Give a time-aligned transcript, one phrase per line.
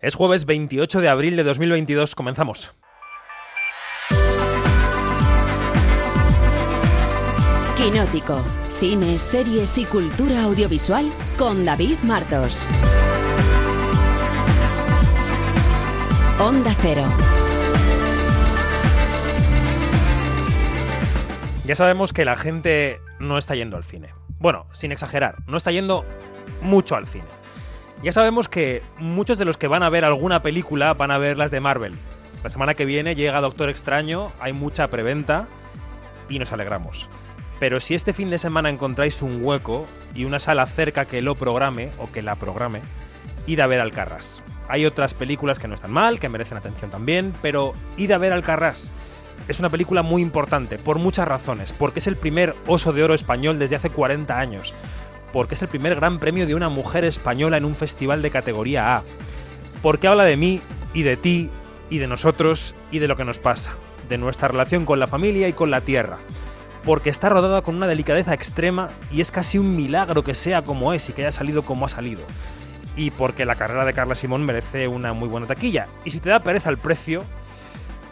[0.00, 2.14] Es jueves 28 de abril de 2022.
[2.14, 2.72] Comenzamos.
[7.76, 8.44] Quinótico.
[8.78, 12.64] Cine, series y cultura audiovisual con David Martos.
[16.38, 17.02] Onda Cero.
[21.66, 24.14] Ya sabemos que la gente no está yendo al cine.
[24.38, 26.04] Bueno, sin exagerar, no está yendo
[26.62, 27.37] mucho al cine.
[28.02, 31.36] Ya sabemos que muchos de los que van a ver alguna película van a ver
[31.36, 31.94] las de Marvel.
[32.44, 35.48] La semana que viene llega Doctor Extraño, hay mucha preventa
[36.28, 37.08] y nos alegramos.
[37.58, 41.34] Pero si este fin de semana encontráis un hueco y una sala cerca que lo
[41.34, 42.82] programe o que la programe,
[43.48, 44.44] id a ver Alcarrás.
[44.68, 48.32] Hay otras películas que no están mal, que merecen atención también, pero id a ver
[48.32, 48.92] Alcarrás.
[49.48, 53.14] Es una película muy importante, por muchas razones, porque es el primer oso de oro
[53.14, 54.74] español desde hace 40 años,
[55.32, 58.96] porque es el primer gran premio de una mujer española en un festival de categoría
[58.96, 59.02] A,
[59.82, 60.60] porque habla de mí
[60.94, 61.50] y de ti
[61.90, 63.72] y de nosotros y de lo que nos pasa,
[64.08, 66.18] de nuestra relación con la familia y con la tierra,
[66.84, 70.92] porque está rodada con una delicadeza extrema y es casi un milagro que sea como
[70.92, 72.22] es y que haya salido como ha salido.
[72.96, 75.86] Y porque la carrera de Carla Simón merece una muy buena taquilla.
[76.04, 77.22] Y si te da pereza el precio,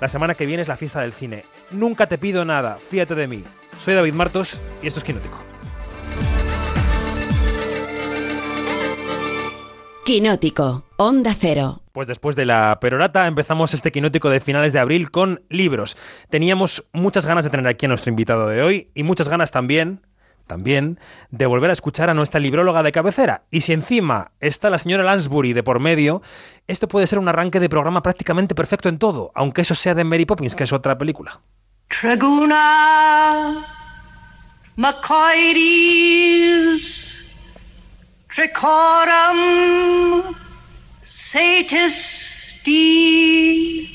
[0.01, 1.45] la semana que viene es la fiesta del cine.
[1.73, 3.43] Nunca te pido nada, fíjate de mí.
[3.81, 5.56] Soy David Martos y esto es Quinótico.
[10.07, 10.85] Quinótico.
[10.99, 11.83] Onda Cero.
[11.91, 15.97] Pues después de la perorata empezamos este quinótico de finales de abril con libros.
[16.31, 20.07] Teníamos muchas ganas de tener aquí a nuestro invitado de hoy y muchas ganas también,
[20.47, 23.47] también, de volver a escuchar a nuestra libróloga de cabecera.
[23.51, 26.23] Y si encima está la señora Lansbury de por medio,
[26.69, 30.05] esto puede ser un arranque de programa prácticamente perfecto en todo, aunque eso sea de
[30.05, 31.41] Mary Poppins, que es otra película.
[32.01, 33.67] Traguna,
[38.37, 39.41] Tricorum
[41.09, 41.97] satis
[42.67, 43.89] dee.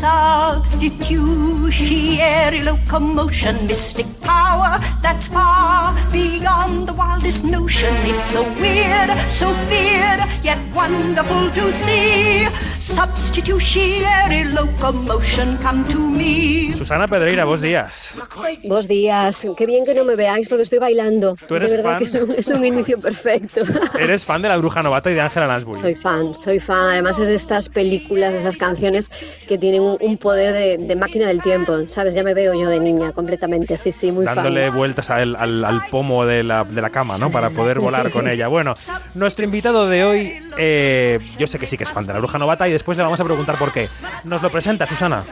[0.00, 7.92] Substitutionary locomotion, mystic power that's far beyond the wildest notion.
[8.04, 12.46] It's so weird, so weird, yet wonderful to see.
[12.78, 16.72] Substitutionary locomotion come to me.
[16.72, 18.16] Susana Pedreira, vos días.
[18.62, 19.46] Buenos días.
[19.56, 21.34] Qué bien que no me veáis porque estoy bailando.
[21.48, 21.98] ¿Tú eres de verdad fan?
[21.98, 23.62] que es un, es un inicio perfecto.
[23.98, 25.80] Eres fan de la bruja novata y de Ángela Lansbury.
[25.80, 26.90] Soy fan, soy fan.
[26.90, 29.10] Además es de estas películas, de estas canciones
[29.48, 32.14] que tienen un, poder de, máquina del tiempo, ¿sabes?
[32.14, 36.26] Ya me veo yo de niña completamente, sí, sí, muy dándole vueltas al- al pomo
[36.26, 37.30] de la, de la cama, ¿no?
[37.30, 38.48] Para poder volar con ella.
[38.48, 38.74] Bueno,
[39.14, 42.38] nuestro invitado de hoy, eh, yo sé que sí que es fan de la bruja
[42.38, 43.88] novata y después le vamos a preguntar por qué.
[44.24, 45.22] Nos lo presenta, Susana.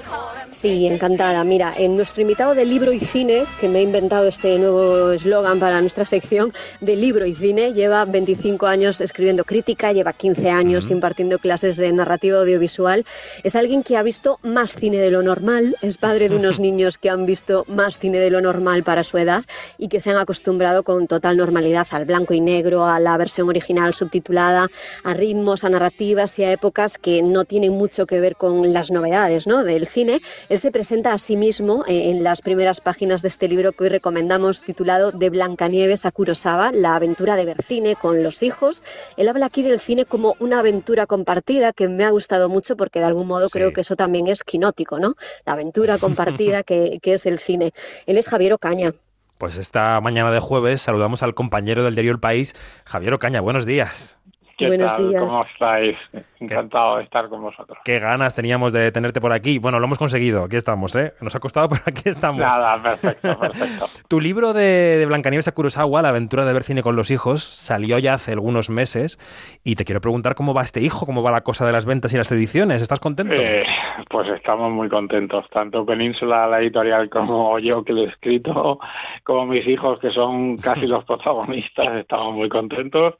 [0.55, 1.43] Sí, encantada.
[1.43, 5.59] Mira, en nuestro invitado de libro y cine, que me he inventado este nuevo eslogan
[5.59, 10.91] para nuestra sección de libro y cine, lleva 25 años escribiendo crítica, lleva 15 años
[10.91, 13.05] impartiendo clases de narrativa audiovisual.
[13.43, 16.99] Es alguien que ha visto más cine de lo normal, es padre de unos niños
[16.99, 19.43] que han visto más cine de lo normal para su edad
[19.77, 23.49] y que se han acostumbrado con total normalidad al blanco y negro, a la versión
[23.49, 24.69] original subtitulada,
[25.03, 28.93] a ritmos, a narrativas y a épocas que no tienen mucho que ver con las
[28.93, 29.65] novedades ¿no?
[29.65, 30.21] del cine.
[30.49, 33.85] Él se presenta a sí mismo eh, en las primeras páginas de este libro que
[33.85, 38.83] hoy recomendamos titulado De Blancanieves a Kurosawa, la aventura de ver cine con los hijos.
[39.17, 42.99] Él habla aquí del cine como una aventura compartida que me ha gustado mucho porque
[43.01, 43.53] de algún modo Sí.
[43.53, 45.15] creo que eso también es quinótico, ¿no?
[45.47, 47.73] La aventura compartida que, que es el cine.
[48.07, 48.93] Él es Javier Ocaña.
[49.39, 53.41] Pues esta mañana de jueves saludamos al compañero del diario El País, Javier Ocaña.
[53.41, 54.17] Buenos días.
[54.57, 55.09] ¿Qué Buenos tal?
[55.09, 55.25] días.
[55.25, 55.97] ¿Cómo estáis?
[56.39, 57.79] Encantado de estar con vosotros.
[57.85, 59.59] Qué ganas teníamos de tenerte por aquí.
[59.59, 60.45] Bueno, lo hemos conseguido.
[60.45, 61.13] Aquí estamos, ¿eh?
[61.21, 62.41] Nos ha costado, pero aquí estamos.
[62.41, 63.87] Nada, perfecto, perfecto.
[64.09, 67.43] Tu libro de, de Blancanieves a Kurosawa, La aventura de ver cine con los hijos,
[67.43, 69.19] salió ya hace algunos meses
[69.65, 72.13] y te quiero preguntar cómo va este hijo, cómo va la cosa de las ventas
[72.15, 72.83] y las ediciones.
[72.83, 73.35] ¿Estás contento?
[73.37, 73.65] Eh,
[74.11, 78.79] pues estamos muy contentos, tanto Península, la editorial, como yo que lo he escrito,
[79.25, 83.15] como mis hijos que son casi los protagonistas, estamos muy contentos.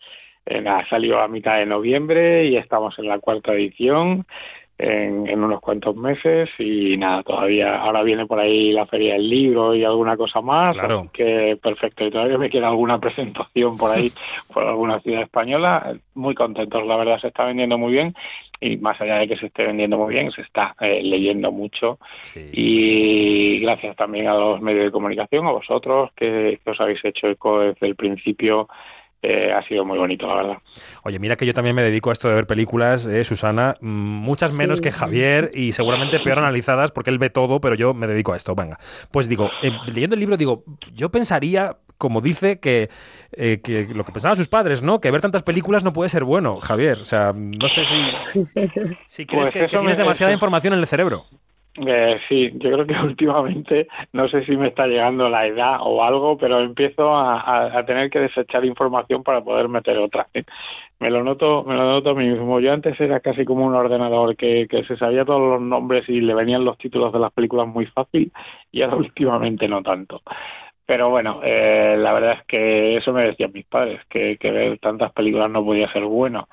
[0.47, 4.27] Eh, nada, salió a mitad de noviembre y estamos en la cuarta edición
[4.77, 9.31] en, en unos cuantos meses y nada, todavía ahora viene por ahí la feria del
[9.31, 11.09] libro y alguna cosa más, Claro.
[11.13, 12.05] que perfecto.
[12.05, 14.11] Y todavía me queda alguna presentación por ahí
[14.53, 15.95] por alguna ciudad española.
[16.15, 18.15] Muy contentos, la verdad, se está vendiendo muy bien
[18.61, 21.99] y más allá de que se esté vendiendo muy bien, se está eh, leyendo mucho
[22.23, 22.41] Sí.
[22.53, 27.29] y gracias también a los medios de comunicación, a vosotros que, que os habéis hecho
[27.29, 28.69] eco desde el principio.
[29.27, 30.59] Eh, ha sido muy bonito, la verdad.
[31.03, 33.87] Oye, mira que yo también me dedico a esto de ver películas, eh, Susana, mm,
[33.89, 34.59] muchas Sí.
[34.59, 38.35] menos que Javier y seguramente peor analizadas porque él ve todo, pero yo me dedico
[38.35, 38.55] a esto.
[38.55, 38.79] Venga,
[39.11, 42.91] pues digo, eh, leyendo el libro, digo, yo pensaría como dice que,
[43.33, 45.01] eh, que lo que pensaban sus padres, ¿no?
[45.01, 47.01] Que ver tantas películas no puede ser bueno, Javier.
[47.01, 47.97] O sea, no sé si,
[49.07, 51.25] si crees Pues que, que tienes demasiada información en el cerebro.
[51.77, 56.05] Eh, sí, yo creo que últimamente, no sé si me está llegando la edad o
[56.05, 60.29] algo, pero empiezo a, tener que desechar información para poder meter otra.
[61.01, 62.61] Me lo noto, me lo noto a mí mismo.
[62.61, 66.21] Yo antes era casi como un ordenador que, que se sabía todos los nombres y
[66.21, 68.33] le venían los títulos de las películas muy fácil
[68.71, 70.23] y ahora últimamente no tanto.
[70.87, 74.79] Pero bueno, eh, la verdad es que eso me decían mis padres, que, que ver
[74.79, 76.49] tantas películas no podía ser bueno.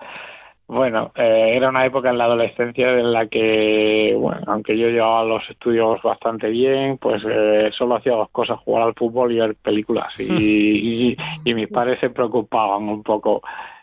[0.73, 5.25] Bueno, eh, era una época en la adolescencia en la que, bueno, aunque yo llevaba
[5.25, 9.55] los estudios bastante bien, pues eh, solo hacía dos cosas, jugar al fútbol y ver
[9.55, 10.17] películas.
[10.17, 13.41] Y, y, y mis padres se preocupaban un poco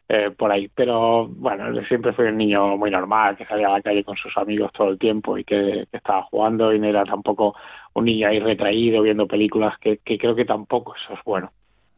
[0.09, 0.71] eh, por ahí.
[0.75, 4.35] Pero bueno, siempre fui un niño muy normal, que salía a la calle con sus
[4.39, 7.55] amigos todo el tiempo y que, que estaba jugando y no era tampoco
[7.93, 11.51] un niño ahí retraído viendo películas, que, que creo que tampoco eso es bueno.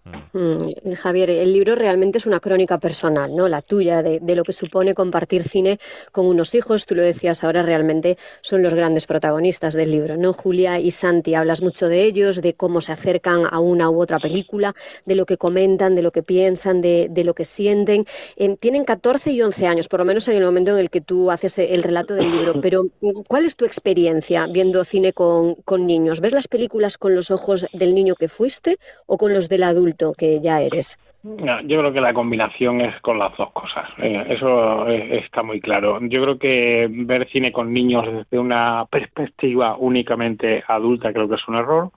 [0.05, 3.49] Mm, Javier, el libro realmente es una crónica personal, ¿no?
[3.49, 5.79] La tuya, de, lo que supone compartir cine
[6.11, 6.87] con unos hijos.
[6.87, 10.33] Tú lo decías ahora, realmente son los grandes protagonistas del libro, ¿no?
[10.33, 14.19] Julia y Santi, hablas mucho de ellos, de cómo se acercan a una u otra
[14.19, 14.75] película,
[15.05, 18.07] de lo que comentan, de lo que piensan, de, lo que sienten.
[18.37, 21.03] Eh, tienen 14 y 11 años, por lo menos en el momento en el que
[21.03, 22.61] tú haces el relato del libro.
[22.63, 22.87] Pero,
[23.29, 26.21] ¿cuál es tu experiencia viendo cine con, con niños?
[26.21, 29.90] ¿Ves las películas con los ojos del niño que fuiste o con los del adulto
[30.17, 30.99] que ya eres?
[31.23, 33.91] Yo creo que la combinación es con las dos cosas.
[33.99, 35.99] Eh, eso está muy claro.
[36.01, 41.49] Yo creo que ver cine con niños desde una perspectiva únicamente adulta creo que es
[41.49, 41.91] un error.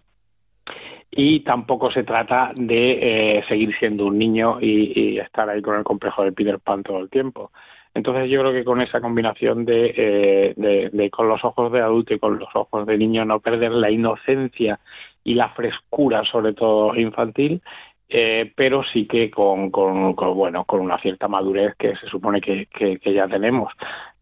[1.10, 5.78] Y tampoco se trata de eh, seguir siendo un niño y, y estar ahí con
[5.78, 7.52] el complejo de Peter Pan todo el tiempo.
[7.94, 11.80] Entonces yo creo que con esa combinación de, eh, de, de con los ojos de
[11.80, 14.80] adulto y con los ojos de niño no perder la inocencia
[15.24, 17.62] y la frescura, sobre todo infantil,
[18.10, 23.28] eh, pero sí que con, bueno con una cierta madurez que se supone que ya
[23.28, 23.72] tenemos.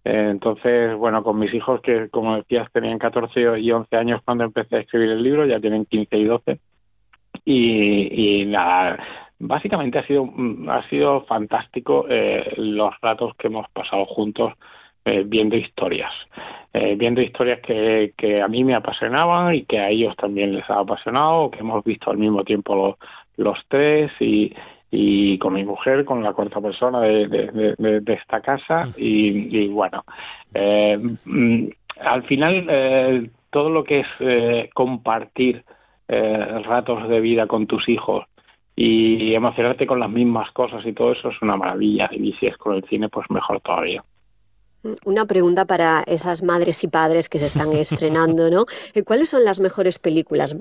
[0.03, 4.43] Eh, entonces, bueno, con mis hijos que, como decías, tenían 14 y 11 años cuando
[4.43, 6.59] empecé a escribir el libro, ya tienen 15 y 12.
[7.45, 8.97] Y, y nada,
[9.39, 10.29] básicamente ha sido
[10.69, 14.53] ha sido fantástico eh, los ratos que hemos pasado juntos
[15.03, 16.11] eh, viendo historias,
[16.73, 20.69] eh, viendo historias que, que a mí me apasionaban y que a ellos también les
[20.69, 22.95] ha apasionado, que hemos visto al mismo tiempo los,
[23.37, 24.53] los tres y,
[24.91, 29.57] y con mi mujer, con la cuarta persona de, de, de, de esta casa y,
[29.57, 30.03] y bueno,
[30.53, 31.67] eh, mm,
[32.01, 35.63] al final eh, todo lo que es compartir
[36.07, 38.25] ratos de vida con tus hijos
[38.75, 42.57] y emocionarte con las mismas cosas y todo eso es una maravilla y si es
[42.57, 44.03] con el cine pues mejor todavía.
[45.05, 48.65] Una pregunta para esas madres y padres que se están estrenando, ¿no?
[49.05, 50.57] ¿Cuáles son las mejores películas,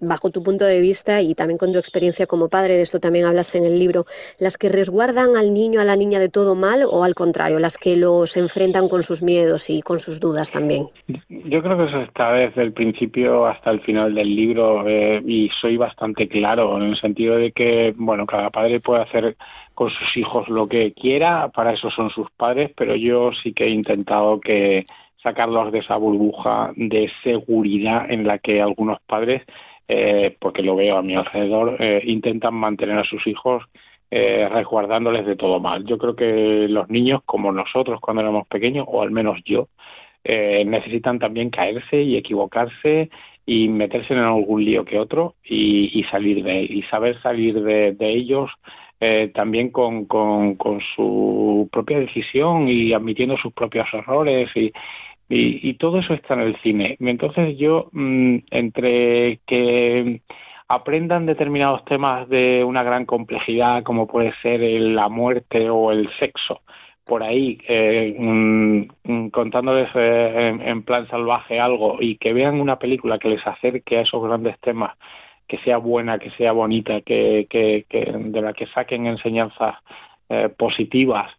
[0.00, 3.24] bajo tu punto de vista y también con tu experiencia como padre, de esto también
[3.24, 4.04] hablas en el libro,
[4.38, 7.78] las que resguardan al niño, a la niña de todo mal o al contrario, las
[7.78, 10.86] que los enfrentan con sus miedos y con sus dudas también?
[11.28, 15.50] Yo creo que eso está desde el principio hasta el final del libro eh, y
[15.60, 19.36] soy bastante claro en el sentido de que, bueno, cada padre puede hacer
[19.78, 23.66] con sus hijos lo que quiera, para eso son sus padres, pero yo sí que
[23.66, 24.84] he intentado que
[25.22, 29.44] sacarlos de esa burbuja de seguridad en la que algunos padres,
[29.86, 33.62] eh, porque lo veo a mi alrededor, eh, intentan mantener a sus hijos
[34.10, 35.84] eh, resguardándoles de todo mal.
[35.84, 39.68] Yo creo que los niños, como nosotros cuando éramos pequeños, o al menos yo,
[40.24, 43.10] eh, necesitan también caerse y equivocarse
[43.46, 47.92] y meterse en algún lío que otro y, y salir de y saber salir de,
[47.92, 48.50] de ellos
[49.00, 50.56] eh, también con, con,
[50.96, 54.72] su propia decisión y admitiendo sus propios errores y,
[55.28, 56.96] y, y, todo eso está en el cine.
[57.00, 60.22] Entonces yo, mmm, entre que
[60.68, 66.62] aprendan determinados temas de una gran complejidad como puede ser la muerte o el sexo,
[67.06, 72.78] por ahí eh, mmm, contándoles eh, en, en plan salvaje algo y que vean una
[72.78, 74.96] película que les acerque a esos grandes temas
[75.48, 79.76] que sea buena, que sea bonita, que, que, que de la que saquen enseñanzas
[80.28, 81.32] eh, positivas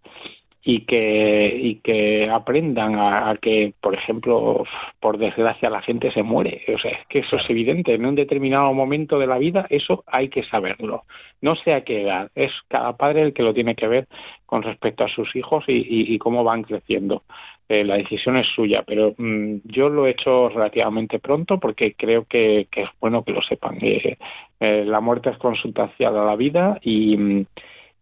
[0.62, 4.66] y que y que aprendan a, a, que, por ejemplo,
[5.00, 6.64] por desgracia la gente se muere.
[6.76, 7.94] O sea, es que eso es evidente.
[7.94, 11.04] En un determinado momento de la vida eso hay que saberlo.
[11.42, 12.32] No sé a qué edad.
[12.36, 14.08] Es cada padre el que lo tiene que ver
[14.46, 17.24] con respecto a sus hijos y, y, y cómo van creciendo.
[17.70, 22.26] Eh, la decisión es suya, pero mmm, yo lo he hecho relativamente pronto porque creo
[22.26, 23.78] que, que es bueno que lo sepan.
[23.80, 24.18] Eh,
[24.60, 27.46] eh, la muerte es consustancial a la vida y,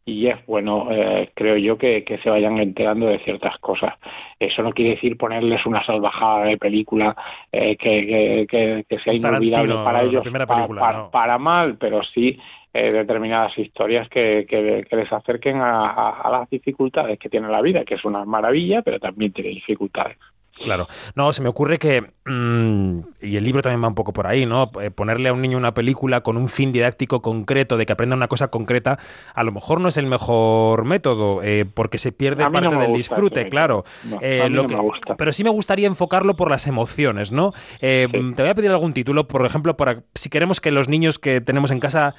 [0.07, 3.93] y es bueno, eh, creo yo, que, que, se vayan enterando de ciertas cosas.
[4.39, 7.13] Eso no quiere decir ponerles una salvajada de película
[7.51, 10.45] eh, que, que, sea inolvidable para ellos, película,
[10.81, 11.11] para, no.
[11.11, 12.39] para, mal, pero sí
[12.73, 17.95] eh, determinadas historias que, que, les acerquen a, las dificultades que tiene la vida, que
[17.95, 20.17] es una maravilla, pero también tiene dificultades.
[20.63, 20.87] Claro.
[21.15, 24.45] No, se me ocurre que, mm, y el libro también va un poco por ahí,
[24.45, 24.71] ¿no?
[24.81, 28.15] Eh, ponerle a un niño una película con un fin didáctico concreto, de que aprenda
[28.15, 28.97] una cosa concreta,
[29.33, 33.49] a lo mejor no es el mejor método, eh, porque se pierde parte del disfrute,
[33.49, 33.85] claro.
[34.21, 34.77] Eh, lo que,
[35.17, 37.53] pero sí me gustaría enfocarlo por las emociones, ¿no?
[37.79, 41.41] Te voy a pedir algún título, por ejemplo, para si queremos que los niños que
[41.41, 42.15] tenemos en casa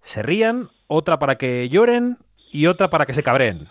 [0.00, 2.16] se rían, otra para que lloren
[2.52, 3.68] y otra para que se cabreen.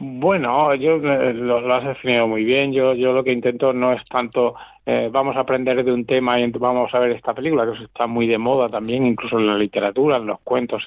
[0.00, 2.72] Bueno, yo eh, lo, has definido muy bien.
[2.72, 4.54] Yo, yo lo que intento no es tanto
[4.86, 8.06] eh, vamos a aprender de un tema y vamos a ver esta película, que está
[8.06, 10.84] muy de moda también, incluso en la literatura, en los cuentos.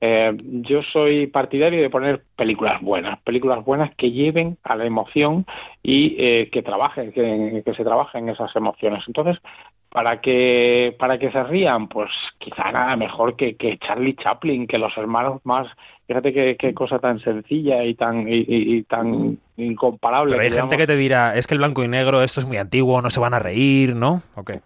[0.00, 5.44] Eh, yo soy partidario de poner películas buenas, películas buenas que lleven a la emoción
[5.82, 9.04] y que trabajen, que, que se trabajen esas emociones.
[9.06, 9.36] Entonces,
[9.90, 14.78] para que para que se rían, pues quizá nada mejor que, que Charlie Chaplin, que
[14.78, 15.66] los hermanos más
[16.08, 20.30] Fíjate qué, cosa tan sencilla y tan y, tan incomparable.
[20.30, 22.56] Pero hay gente que te dirá, es que el blanco y negro, esto es muy
[22.56, 24.22] antiguo, no se van a reír, ¿no?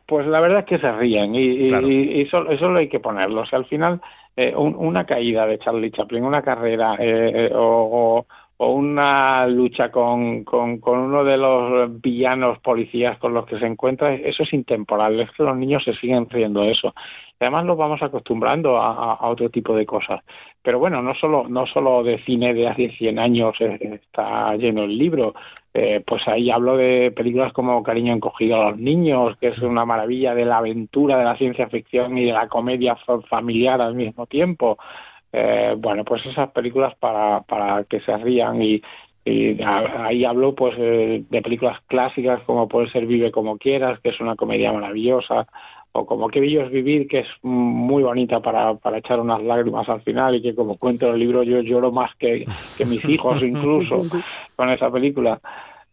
[0.07, 3.41] Pues la verdad es que se ríen y, eso, eso lo hay que ponerlo.
[3.41, 4.01] O sea, al final,
[4.37, 8.27] eh, una caída de Charlie Chaplin, una carrera eh, eh, o, o,
[8.71, 14.43] una lucha con, con, uno de los villanos policías con los que se encuentra, eso
[14.43, 15.19] es intemporal.
[15.21, 16.95] Es que los niños se siguen riendo de eso.
[17.41, 20.21] Además nos vamos acostumbrando a, otro tipo de cosas.
[20.63, 24.97] Pero bueno, no solo, no solo de cine de hace 100 años está lleno el
[24.97, 25.35] libro,
[25.75, 29.85] eh, pues ahí hablo de películas como Cariño encogido a los niños, que es una
[29.85, 32.97] maravilla de la aventura, de la ciencia ficción y de la comedia
[33.29, 34.79] familiar al mismo tiempo.
[35.33, 38.83] Eh, bueno, pues esas películas para, para que se rían y,
[39.25, 44.35] ahí hablo pues de películas clásicas como puede ser Vive como quieras, que es una
[44.35, 45.47] comedia maravillosa,
[45.93, 49.89] o como Qué bello es vivir, que es muy bonita para, para echar unas lágrimas
[49.89, 52.47] al final y que como cuento en el libro yo lloro más que,
[52.77, 54.03] que mis hijos incluso
[54.57, 55.39] con esa película.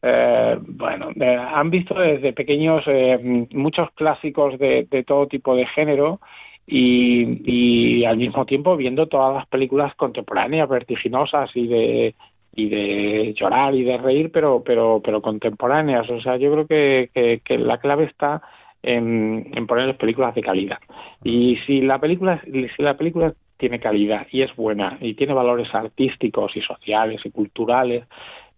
[0.01, 5.65] Eh, bueno, eh, han visto desde pequeños eh, muchos clásicos de, de, todo tipo de
[5.67, 6.21] género
[6.71, 12.15] y, al mismo tiempo viendo todas las películas contemporáneas, vertiginosas y de
[12.55, 16.11] y de llorar y de reír, pero pero pero contemporáneas.
[16.11, 18.41] O sea, yo creo que, que, la clave está
[18.83, 20.79] en, en ponerles películas de calidad.
[21.23, 25.73] Y si la película, si la película tiene calidad y es buena y tiene valores
[25.73, 28.05] artísticos y sociales y culturales,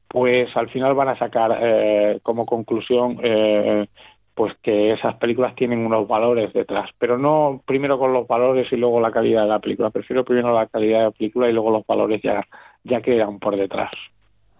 [0.07, 3.87] pues al final van a sacar eh, como conclusión eh,
[4.33, 8.77] pues que esas películas tienen unos valores detrás, pero no primero con los valores y
[8.77, 11.71] luego la calidad de la película, prefiero primero la calidad de la película y luego
[11.71, 12.45] los valores ya,
[12.83, 13.91] ya quedan por detrás.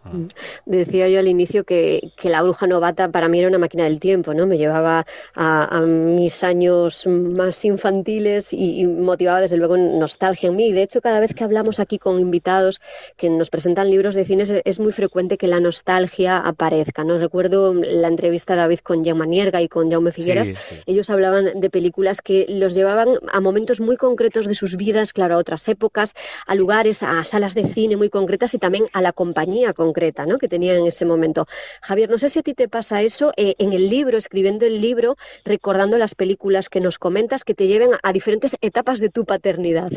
[0.03, 0.25] Mm.
[0.65, 4.33] Decía yo al inicio que, la bruja novata para mí era una máquina del tiempo,
[4.33, 4.47] ¿no?
[4.47, 5.05] Me llevaba
[5.35, 10.71] a, mis años más infantiles y, motivaba desde luego nostalgia en mí.
[10.71, 12.81] De hecho, cada vez que hablamos aquí con invitados
[13.17, 17.17] que nos presentan libros de cine, es, muy frecuente que la nostalgia aparezca, ¿no?
[17.17, 20.51] Recuerdo la entrevista de David con Jaume Nierga y con Jaume Figueras.
[20.85, 25.35] Ellos hablaban de películas que los llevaban a momentos muy concretos de sus vidas, claro,
[25.35, 26.13] a otras épocas,
[26.47, 30.25] a lugares, a salas de cine muy concretas y también a la compañía con concreta
[30.25, 30.37] ¿no?
[30.37, 31.45] que tenía en ese momento.
[31.81, 34.79] Javier, no sé si a ti te pasa eso eh, en el libro, escribiendo el
[34.79, 39.25] libro, recordando las películas que nos comentas, que te lleven a diferentes etapas de tu
[39.25, 39.91] paternidad.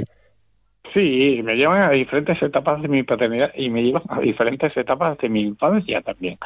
[0.93, 5.19] Sí, me llevan a diferentes etapas de mi paternidad y me llevan a diferentes etapas
[5.19, 6.39] de mi infancia también.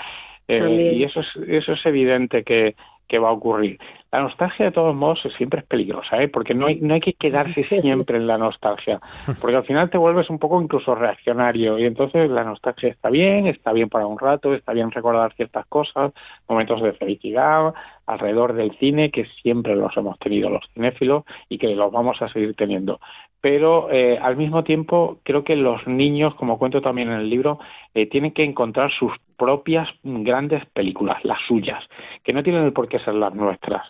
[0.46, 2.74] Eh, y eso es, eso es evidente que,
[3.08, 3.78] que va a ocurrir.
[4.10, 6.28] La nostalgia, de todos modos, siempre es peligrosa, ¿eh?
[6.28, 9.00] porque no hay, no hay que quedarse siempre en la nostalgia,
[9.40, 13.46] porque al final te vuelves un poco incluso reaccionario, y entonces la nostalgia está bien,
[13.46, 16.12] está bien para un rato, está bien recordar ciertas cosas,
[16.48, 17.74] momentos de felicidad
[18.06, 22.28] alrededor del cine, que siempre los hemos tenido los cinéfilos y que los vamos a
[22.28, 22.98] seguir teniendo
[23.40, 27.58] pero eh, al mismo tiempo creo que los niños, como cuento también en el libro,
[27.94, 31.82] eh, tienen que encontrar sus propias grandes películas, las suyas,
[32.24, 33.86] que no tienen por qué ser las nuestras.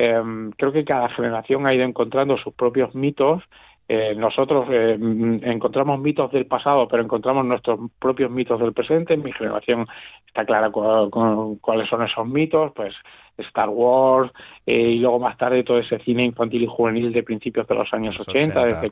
[0.00, 3.42] Em, creo que cada generación ha ido encontrando sus propios mitos.
[3.88, 9.14] Eh, nosotros encontramos mitos del pasado, pero encontramos nuestros propios mitos del presente.
[9.14, 9.86] En mi generación
[10.24, 12.94] está clara cuáles son esos mitos, pues
[13.38, 14.30] Star Wars,
[14.66, 17.92] eh, y luego más tarde todo ese cine infantil y juvenil de principios de los
[17.92, 18.90] años 80, desde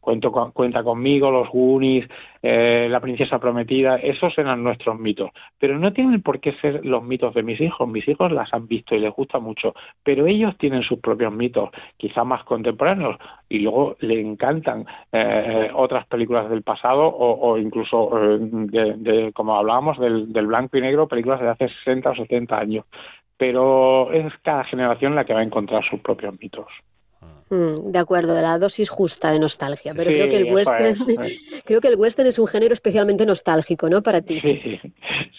[0.00, 2.08] cuento, Cuenta conmigo, Los Goonies,
[2.42, 5.30] eh, La Princesa Prometida, esos eran nuestros mitos.
[5.58, 8.66] Pero no tienen por qué ser los mitos de mis hijos, mis hijos las han
[8.66, 13.16] visto y les gusta mucho, pero ellos tienen sus propios mitos, quizá más contemporáneos,
[13.48, 20.32] y luego le encantan eh, otras películas del pasado o, incluso, de, como hablábamos, del,
[20.32, 22.84] del blanco y negro, películas de hace 60 o 70 años
[23.40, 26.66] pero es cada generación la que va a encontrar sus propios mitos.
[27.50, 30.94] Mm, de acuerdo, de la dosis justa de nostalgia, pero creo que el western,
[31.66, 34.02] creo que el western es un género especialmente nostálgico, ¿no?
[34.02, 34.40] Para ti.
[34.40, 34.80] Sí,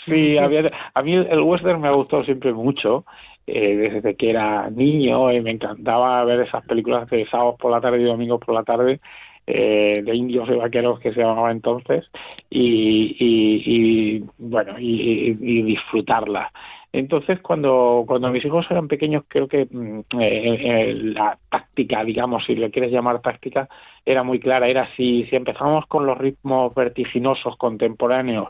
[0.06, 3.06] sí a mí el western me ha gustado siempre mucho.
[3.48, 7.82] Eh, desde que era niño y me encantaba ver esas películas de sábados por la
[7.82, 9.01] tarde y domingos por la tarde
[9.48, 12.06] eh, de indios y vaqueros que se llamaba entonces
[12.51, 16.51] y, y, bueno y, y disfrutarlas
[16.93, 22.55] entonces, cuando, cuando mis hijos eran pequeños, creo que mm, eh, la táctica, digamos, si
[22.55, 23.69] le quieres llamar táctica,
[24.05, 24.67] era muy clara.
[24.67, 28.50] Era si, si empezamos con los ritmos vertiginosos contemporáneos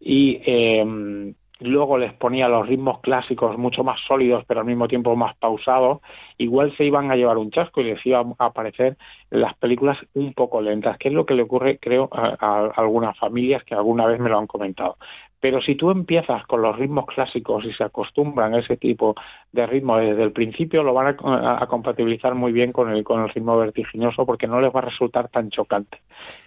[0.00, 5.14] y eh, luego les ponía los ritmos clásicos mucho más sólidos, pero al mismo tiempo
[5.14, 6.00] más pausados,
[6.38, 8.96] igual se iban a llevar un chasco y les iban a aparecer
[9.30, 13.62] las películas un poco lentas, que es lo que le ocurre, creo, a algunas familias
[13.64, 14.96] que alguna vez me lo han comentado.
[15.42, 19.16] Pero si tú empiezas con los ritmos clásicos y se acostumbran a ese tipo
[19.50, 23.28] de ritmo desde el principio, lo van a, compatibilizar muy bien con el, con el
[23.28, 25.98] ritmo vertiginoso porque no les va a resultar tan chocante.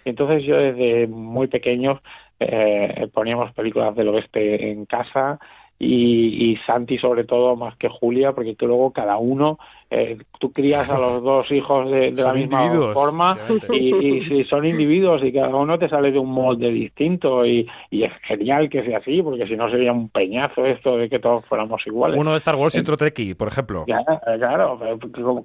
[0.06, 2.00] Entonces yo desde muy pequeños
[2.40, 5.40] eh, poníamos películas del oeste en casa
[5.78, 10.90] y, y Santi sobre todo más que Julia porque luego cada uno eh, tú crías
[10.90, 13.36] a los dos hijos de, la misma forma
[13.72, 18.68] y, son individuos y cada uno te sale de un molde distinto y, es genial
[18.68, 22.18] que sea así porque si no sería un peñazo esto de que todos fuéramos iguales.
[22.18, 23.84] Uno de Star Wars y otro Treki, por ejemplo.
[23.84, 24.78] claro,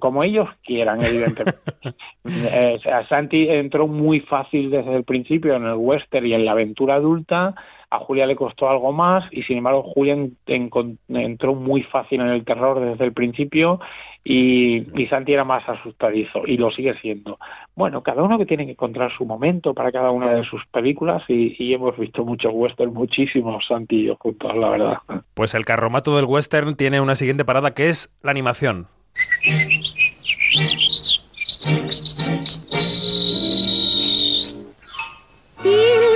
[0.00, 1.60] como, ellos quieran, evidentemente.
[2.24, 6.96] eh, Santi entró muy fácil desde el principio en el western y en la aventura
[6.96, 7.54] adulta
[7.92, 12.44] a Julia le costó algo más y sin embargo Julia entró muy fácil en el
[12.44, 13.80] terror desde el principio
[14.24, 17.38] y, Santi era más asustadizo y lo sigue siendo.
[17.74, 21.22] Bueno, cada uno que tiene que encontrar su momento para cada una de sus películas
[21.28, 24.98] y, hemos visto muchos western, muchísimos Santi y yo juntos, la verdad.
[25.34, 28.86] Pues el carromato del western tiene una siguiente parada que es la animación.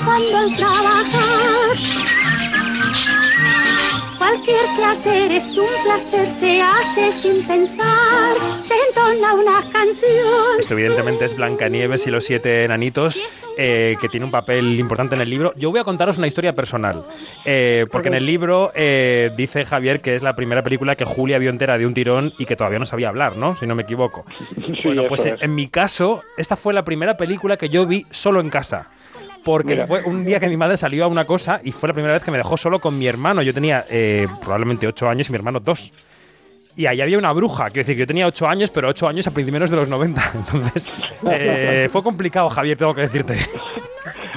[0.05, 1.96] cuando al trabajar.
[4.29, 10.59] Cualquier placer es un placer, se hace sin pensar, se entona una canción.
[10.59, 13.23] Esto evidentemente es Blancanieves y los siete enanitos,
[13.57, 15.53] eh, que tiene un papel importante en el libro.
[15.55, 17.05] Yo voy a contaros una historia personal,
[17.45, 21.39] eh, porque en el libro eh, dice Javier que es la primera película que Julia
[21.39, 23.55] vio entera de un tirón y que todavía no sabía hablar, ¿no?
[23.55, 24.27] Si no me equivoco.
[24.85, 28.51] bueno, pues en mi caso, esta fue la primera película que yo vi solo en
[28.51, 28.89] casa
[29.47, 32.15] porque fue un día que mi madre salió a una cosa y fue la primera
[32.15, 33.43] vez que me dejó solo con mi hermano.
[33.43, 35.93] Yo tenía eh, probablemente 8 años y mi hermano 2.
[36.79, 39.27] Y ahí había una bruja, quiero decir que yo tenía 8 años, pero 8 años
[39.29, 40.21] a principios de los 90.
[40.35, 40.89] Entonces,
[41.31, 43.37] eh, fue complicado, Javier, tengo que decirte.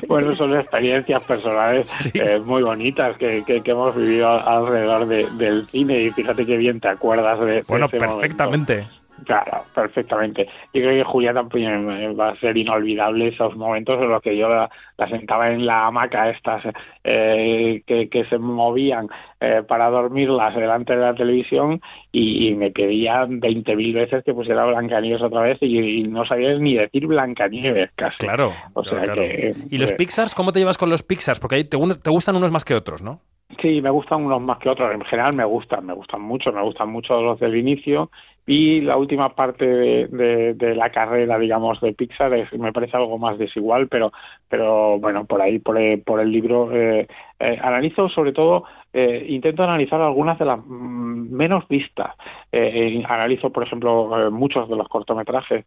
[0.08, 6.12] Bueno, son experiencias personales eh, muy bonitas que, que, hemos vivido alrededor del cine y
[6.12, 8.86] fíjate qué bien te acuerdas de, Bueno, perfectamente.
[9.26, 10.48] Claro, perfectamente.
[10.74, 11.88] Yo creo que Julia también
[12.20, 14.70] va a ser inolvidable esos momentos en los que yo la,
[15.10, 16.64] sentaba en la hamaca estas
[17.04, 19.08] eh, que, se movían
[19.40, 25.22] eh, para dormirlas delante de la televisión y, me pedían 20.000 veces que pusiera Blancanieves
[25.22, 28.18] otra vez y, no sabías ni decir Blancanieves casi.
[28.18, 28.54] Claro.
[28.74, 30.36] O sea Que, ¿Y los Pixars?
[30.36, 31.40] ¿Cómo te llevas con los Pixars?
[31.40, 33.22] Porque te, te gustan unos más que otros, ¿no?
[33.62, 34.94] Sí, me gustan unos más que otros.
[34.94, 38.12] En general me gustan, me gustan mucho, me gustan mucho los del inicio
[38.46, 43.38] y la última parte de, de, la carrera, digamos, de Pixar me parece algo más
[43.38, 44.12] desigual, pero,
[44.48, 47.08] pero bueno, por ahí, por, por el libro, eh,
[47.40, 52.16] eh, analizo sobre todo eh, intento analizar algunas de las mm, menos vistas.
[52.52, 55.66] Eh, analizo, por ejemplo, eh, muchos de los cortometrajes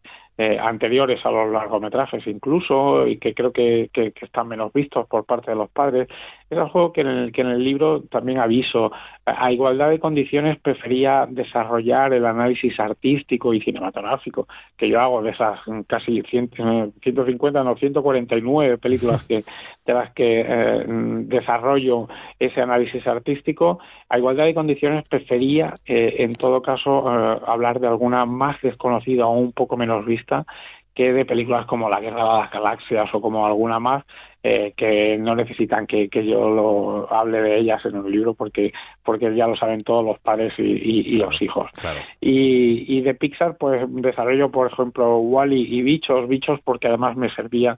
[0.59, 5.57] anteriores a los largometrajes, incluso, y que creo que, están menos vistos por parte de
[5.57, 6.07] los padres.
[6.49, 8.91] Es algo que en el, que en el libro también aviso.
[9.25, 15.31] A igualdad de condiciones prefería desarrollar el análisis artístico y cinematográfico que yo hago de
[15.31, 19.45] esas casi 150, no, 149 películas que,
[19.85, 20.85] de las que
[21.27, 27.79] desarrollo ese análisis artístico, a igualdad de condiciones prefería, eh, en todo caso, eh, hablar
[27.79, 30.45] de alguna más desconocida o un poco menos vista
[30.93, 34.03] que de películas como La Guerra de las Galaxias o como alguna más
[34.43, 39.33] eh, que no necesitan que, yo lo hable de ellas en un libro porque porque
[39.35, 41.71] ya lo saben todos los padres y, los hijos.
[42.19, 47.33] Y, y de Pixar pues desarrollo por ejemplo Wally y Bichos, Bichos porque además me
[47.33, 47.77] servía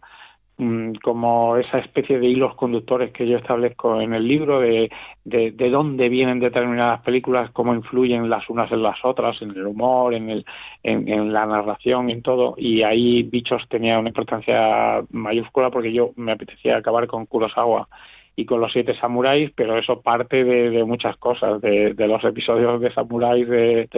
[1.03, 4.89] como esa especie de hilos conductores que yo establezco en el libro de,
[5.25, 9.67] de, de, dónde vienen determinadas películas, cómo influyen las unas en las otras, en el
[9.67, 10.45] humor, en, el,
[10.83, 12.55] en, la narración, en todo.
[12.57, 17.89] Y ahí Bichos tenía una importancia mayúscula porque yo me apetecía acabar con Kurosawa
[18.37, 22.93] y con los siete samuráis, pero eso parte de, muchas cosas, de, los episodios de
[22.93, 23.89] samuráis de,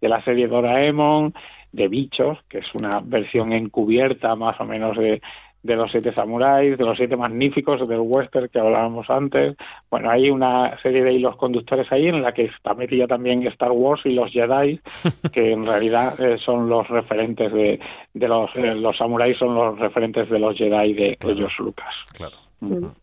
[0.00, 1.34] de, la serie Doraemon,
[1.72, 5.20] de Bichos, que es una versión encubierta más o menos de,
[5.62, 9.56] de los siete samuráis, de los siete magníficos, del western que hablábamos antes.
[9.90, 13.72] Bueno, hay una serie de hilos conductores ahí en la que está metida también Star
[13.72, 14.80] Wars y los Jedi,
[15.32, 17.80] que en realidad eh, son los referentes de,
[18.14, 21.94] de los, eh, los samuráis son los referentes de los Jedi de ellos Lucas.
[22.16, 22.36] Claro.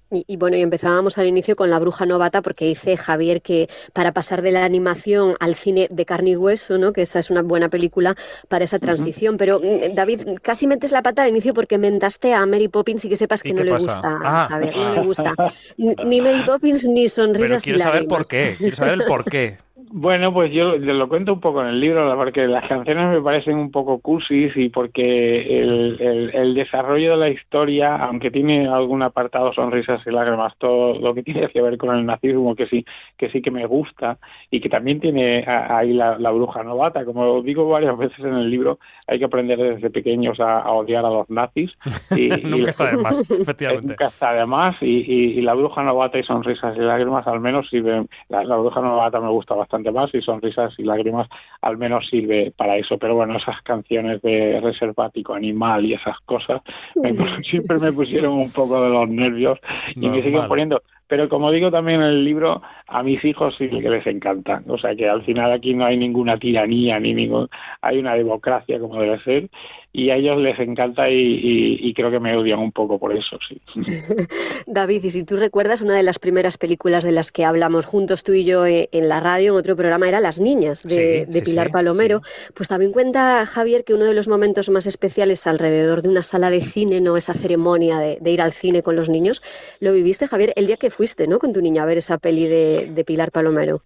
[0.10, 4.14] Y, bueno, y empezábamos al inicio con La Bruja Novata, porque dice Javier que para
[4.14, 6.94] pasar de la animación al cine de carne y hueso, ¿no?
[6.94, 8.16] que esa es una buena película
[8.48, 9.38] para esa transición.
[9.38, 13.10] Pero mm, David, casi metes la pata al inicio porque mentaste a Mary Poppins y
[13.10, 14.48] que sepas que no le gusta a ah.
[14.48, 15.34] Javier, no le gusta.
[15.78, 19.58] Ni Mary Poppins ni sonrisas Pero quiero saber por qué, quiero saber el por qué.
[19.90, 23.56] Bueno, pues yo lo cuento un poco en el libro, porque las canciones me parecen
[23.56, 29.54] un poco cursis y porque el, el, desarrollo de la historia, aunque tiene algún apartado
[29.54, 32.86] sonrisas y lágrimas, todo lo que tiene que ver con el nazismo, que sí
[33.18, 34.18] que sí que me gusta
[34.52, 38.80] y que también tiene ahí la, bruja novata, como digo varias veces en el libro,
[39.08, 41.72] hay que aprender desde pequeños a, odiar a los nazis.
[42.12, 43.88] Y, nunca está de más, efectivamente.
[43.88, 48.10] Nunca está de más y, la bruja novata y sonrisas y lágrimas al menos sirven,
[48.28, 51.28] la, la bruja novata me gusta bastante más y sonrisas y lágrimas
[51.62, 52.98] al menos sirve para eso.
[52.98, 56.62] Pero bueno, esas canciones de reservático animal y esas cosas
[57.50, 59.60] siempre me pusieron un poco de los nervios
[59.96, 60.82] y me siguen poniendo.
[61.08, 64.66] Pero como digo también en el libro, a mis hijos sí que les encantan.
[64.68, 67.48] O sea que al final aquí no hay ninguna tiranía, ni ningún,
[67.82, 69.50] hay una democracia como debe ser
[69.98, 73.60] y a ellos les encanta y, creo que me odian un poco por eso, sí.
[74.68, 78.24] David, y si tú recuerdas, una de las primeras películas de las que hablamos juntos
[78.24, 81.72] tú y yo eh, en la radio, en otro programa, era Las Niñas, de, Pilar
[81.72, 82.22] Palomero.
[82.54, 86.52] Pues también cuenta Javier que uno de los momentos más especiales alrededor de una sala
[86.52, 89.42] de cine, no esa ceremonia de, ir al cine con los niños,
[89.80, 91.40] lo viviste, Javier, el día que fuiste, ¿no?
[91.40, 93.82] Con tu niña a ver esa peli de Pilar Palomero.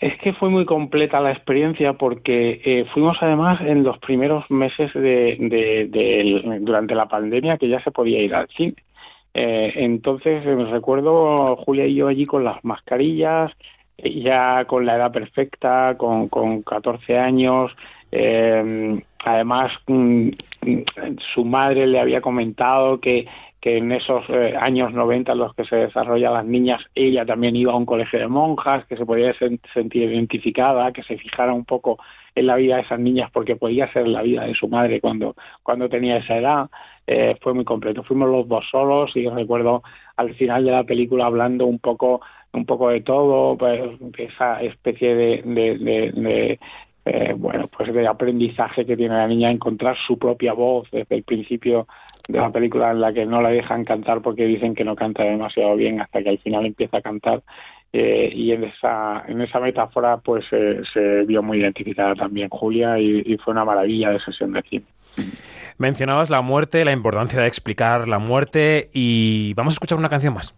[0.00, 4.92] Es que fue muy completa la experiencia porque eh, fuimos además en los primeros meses
[4.94, 8.74] de, durante la pandemia que ya se podía ir al cine.
[9.32, 13.52] Eh, entonces me recuerdo Julia y yo allí con las mascarillas,
[13.98, 17.70] ya con la edad perfecta, con, con 14 años.
[18.10, 20.28] Eh, además, mm,
[20.62, 20.84] mm,
[21.34, 23.26] su madre le había comentado que
[23.66, 27.56] que en esos eh, años 90 en los que se desarrollan las niñas, ella también
[27.56, 29.34] iba a un colegio de monjas, que se podía
[29.74, 31.98] sentir identificada, que se fijara un poco
[32.36, 35.34] en la vida de esas niñas porque podía ser la vida de su madre cuando,
[35.64, 36.70] cuando tenía esa edad.
[37.08, 38.04] Eh, fue muy completo.
[38.04, 39.82] Fuimos los dos solos y recuerdo
[40.16, 42.20] al final de la película hablando un poco,
[42.52, 43.80] un poco de todo, pues,
[44.16, 46.60] esa especie de, de,
[47.06, 51.22] eh, bueno, pues de aprendizaje que tiene la niña, encontrar su propia voz desde el
[51.22, 51.86] principio
[52.28, 55.22] de la película en la que no la dejan cantar porque dicen que no canta
[55.22, 57.44] demasiado bien hasta que al final empieza a cantar
[57.92, 63.36] eh, y en esa en esa metáfora pues se vio muy identificada también Julia y,
[63.36, 64.84] fue una maravilla de sesión de cine.
[65.78, 70.34] Mencionabas la muerte, la importancia de explicar la muerte y vamos a escuchar una canción
[70.34, 70.56] más.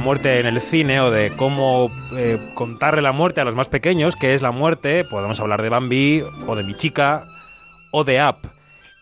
[0.00, 4.16] Muerte en el cine o de cómo eh, contarle la muerte a los más pequeños,
[4.16, 7.20] que es la muerte, podemos hablar de Bambi o de Mi Chica
[7.92, 8.38] o de App,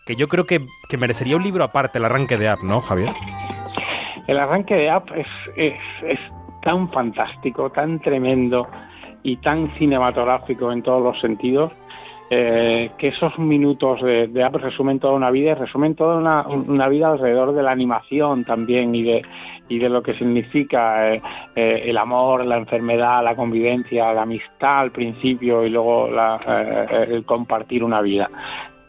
[0.05, 0.59] que yo creo que,
[0.97, 3.09] merecería un libro aparte, el arranque de App, ¿no, Javier?
[4.27, 6.19] El arranque de App es, es,
[6.61, 8.67] tan fantástico, tan tremendo
[9.23, 11.71] y tan cinematográfico en todos los sentidos.
[12.31, 16.47] Eh, que esos minutos de, de, App resumen toda una vida y resumen toda una,
[16.47, 19.23] una, vida alrededor de la animación también y de,
[19.69, 21.21] y de lo que significa eh,
[21.55, 27.23] eh, el amor, la enfermedad, la convivencia, la amistad al principio y luego eh, el
[27.23, 28.29] compartir una vida.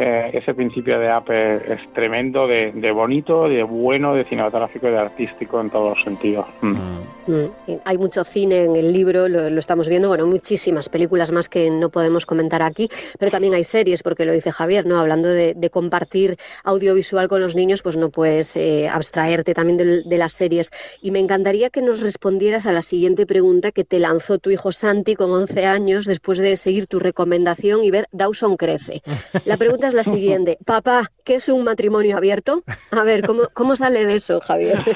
[0.01, 5.61] Ese principio de APE es tremendo, de, bonito, de bueno, de cinematográfico y de artístico
[5.61, 6.47] en todos los sentidos.
[6.63, 7.01] Mm.
[7.27, 7.51] Mm.
[7.85, 11.91] Hay mucho cine en el libro, lo, estamos viendo, bueno, muchísimas películas más que no
[11.91, 14.99] podemos comentar aquí, pero también hay series, porque lo dice Javier, ¿no?
[14.99, 20.33] Hablando de, compartir audiovisual con los niños, pues no puedes eh, abstraerte también de, las
[20.33, 20.71] series.
[21.01, 24.73] Y me encantaría que nos respondieras a la siguiente pregunta que te lanzó tu hijo
[24.73, 29.03] Santi con 11 años después de seguir tu recomendación y ver Dawson crece.
[29.45, 32.63] La pregunta es la siguiente, papá, ¿qué es un matrimonio abierto?
[32.93, 34.79] A ver, ¿cómo, cómo sale de eso, Javier?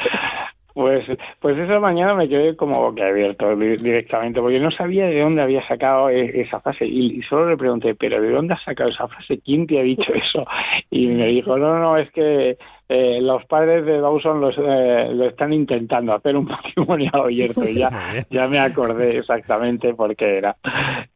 [0.75, 1.07] Pues,
[1.39, 6.11] pues esa mañana me quedé como abierto directamente, porque no sabía de dónde había sacado
[6.11, 9.39] e, esa frase y, solo le pregunté, pero ¿de dónde has sacado esa frase?
[9.39, 10.45] ¿Quién te ha dicho eso?
[10.91, 15.25] Y me dijo, no, no, es que eh, los padres de Dawson los, eh, lo
[15.25, 20.57] están intentando hacer un matrimonio abierto ya, ya me acordé exactamente por qué era.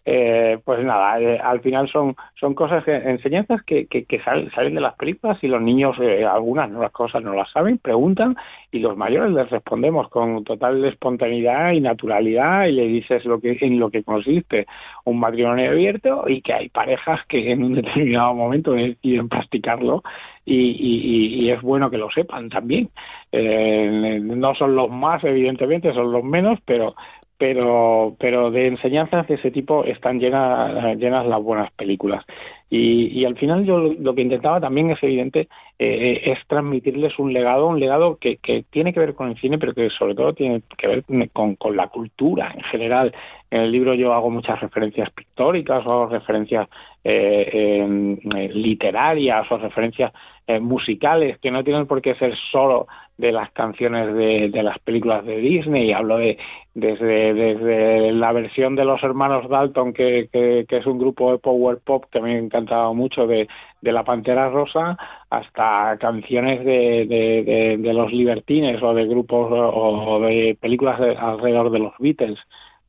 [0.04, 4.50] Eh, pues nada, eh, al final son, son cosas, que, enseñanzas que, que, que salen,
[4.52, 8.34] salen de las películas y los niños algunas no las cosas no las saben, preguntan
[8.72, 13.58] y los mayores les respondemos con total espontaneidad y naturalidad y le dices lo que
[13.60, 14.66] en lo que consiste
[15.08, 20.02] un matrimonio abierto y que hay parejas que en un determinado momento deciden practicarlo
[20.44, 22.88] y, y, es bueno que lo sepan también.
[23.32, 26.94] Eh, no son los más, evidentemente, son los menos, pero
[27.38, 32.24] pero pero de enseñanzas de ese tipo están llenas llenas las buenas películas
[32.68, 37.32] y, y al final yo lo, que intentaba también es evidente eh, es transmitirles un
[37.32, 40.32] legado un legado que, que tiene que ver con el cine pero que sobre todo
[40.32, 43.14] tiene que ver con, con la cultura en general
[43.50, 46.68] en el libro yo hago muchas referencias pictóricas o referencias
[47.02, 50.12] eh, eh, literarias o referencias
[50.46, 55.24] eh, musicales que no tienen por qué ser solo de las canciones de, las películas
[55.24, 55.92] de Disney.
[55.92, 56.38] Hablo de
[56.74, 61.78] desde, desde la versión de los hermanos Dalton, que, que, es un grupo de power
[61.84, 63.48] pop que me ha encantado mucho, de,
[63.80, 64.96] de La Pantera Rosa,
[65.30, 71.94] hasta canciones de, de, los Libertines o de grupos o de películas alrededor de los
[71.98, 72.38] Beatles.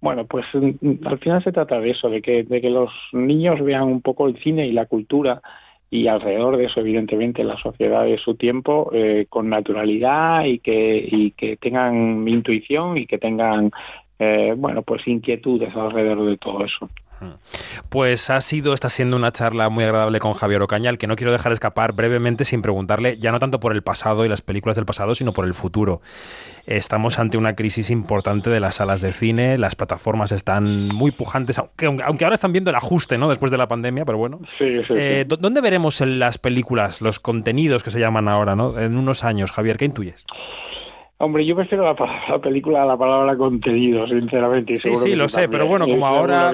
[0.02, 3.62] Bueno, pues mm, al final se trata de eso, de que, de que los niños
[3.62, 5.42] vean un poco el cine y la cultura
[5.92, 11.08] y alrededor de eso, evidentemente, la sociedad de su tiempo eh, con naturalidad y que,
[11.12, 13.72] y que tengan intuición y que tengan,
[14.20, 16.90] eh, bueno, pues inquietudes alrededor de todo eso.
[17.90, 21.32] Pues ha sido, está siendo una charla muy agradable con Javier Ocaña, que no quiero
[21.32, 24.86] dejar escapar brevemente sin preguntarle, ya no tanto por el pasado y las películas del
[24.86, 26.02] pasado, sino por el futuro.
[26.66, 31.58] Estamos ante una crisis importante de las salas de cine, las plataformas están muy pujantes,
[31.58, 33.30] aunque, aunque ahora están viendo el ajuste, ¿no?
[33.30, 34.40] Después de la pandemia, pero bueno.
[34.60, 38.80] Eh, ¿Dónde veremos en las películas los contenidos que se llaman ahora, ¿no?
[38.80, 40.26] En unos años, Javier, ¿qué intuyes?
[41.22, 44.78] Hombre, yo prefiero la, película a la palabra contenido, sinceramente.
[44.78, 46.54] sí, sí, lo sé, pero bueno, como ahora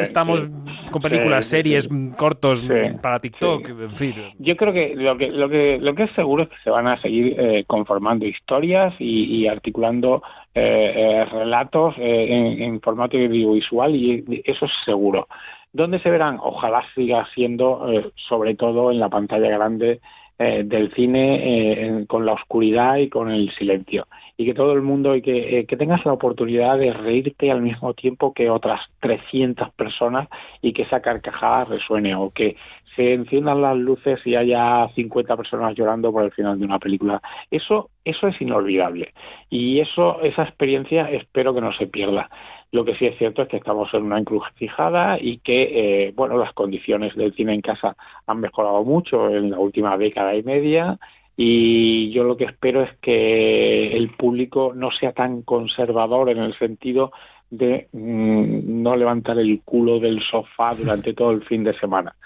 [0.00, 0.42] estamos
[0.90, 2.62] con películas, series, cortos
[3.02, 4.14] para TikTok, en fin.
[4.38, 6.86] Yo creo que lo que lo que lo que es seguro es que se van
[6.86, 10.22] a seguir eh, conformando historias y, articulando
[10.54, 15.28] eh, eh, relatos en, en, formato audiovisual y eso es seguro.
[15.74, 16.38] ¿Dónde se verán?
[16.42, 20.00] Ojalá siga siendo, sobre todo en la pantalla grande
[20.38, 24.06] eh, del cine eh, con la oscuridad y con el silencio.
[24.36, 27.62] Y que todo el mundo, y que, eh, que tengas la oportunidad de reírte al
[27.62, 30.28] mismo tiempo que otras 300 personas
[30.60, 32.56] y que esa carcajada resuene o que
[32.96, 37.20] se enciendan las luces y haya 50 personas llorando por el final de una película.
[37.50, 39.12] Eso, eso es inolvidable.
[39.50, 42.28] Y eso, esa experiencia espero que no se pierda.
[42.72, 46.36] Lo que sí es cierto es que estamos en una encrucijada y que, eh, bueno,
[46.36, 50.98] las condiciones del cine en casa han mejorado mucho en la última década y media
[51.36, 56.58] y yo lo que espero es que el público no sea tan conservador en el
[56.58, 57.12] sentido
[57.50, 62.16] de mm, no levantar el culo del sofá durante todo el fin de semana.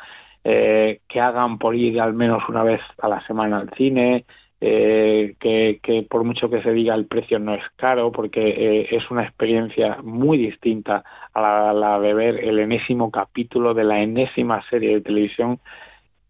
[0.43, 4.25] Eh, que hagan por ir al menos una vez a la semana al cine,
[4.63, 8.89] eh, que, que, por mucho que se diga el precio no es caro porque eh,
[8.91, 14.63] es una experiencia muy distinta a la, de ver el enésimo capítulo de la enésima
[14.69, 15.61] serie de televisión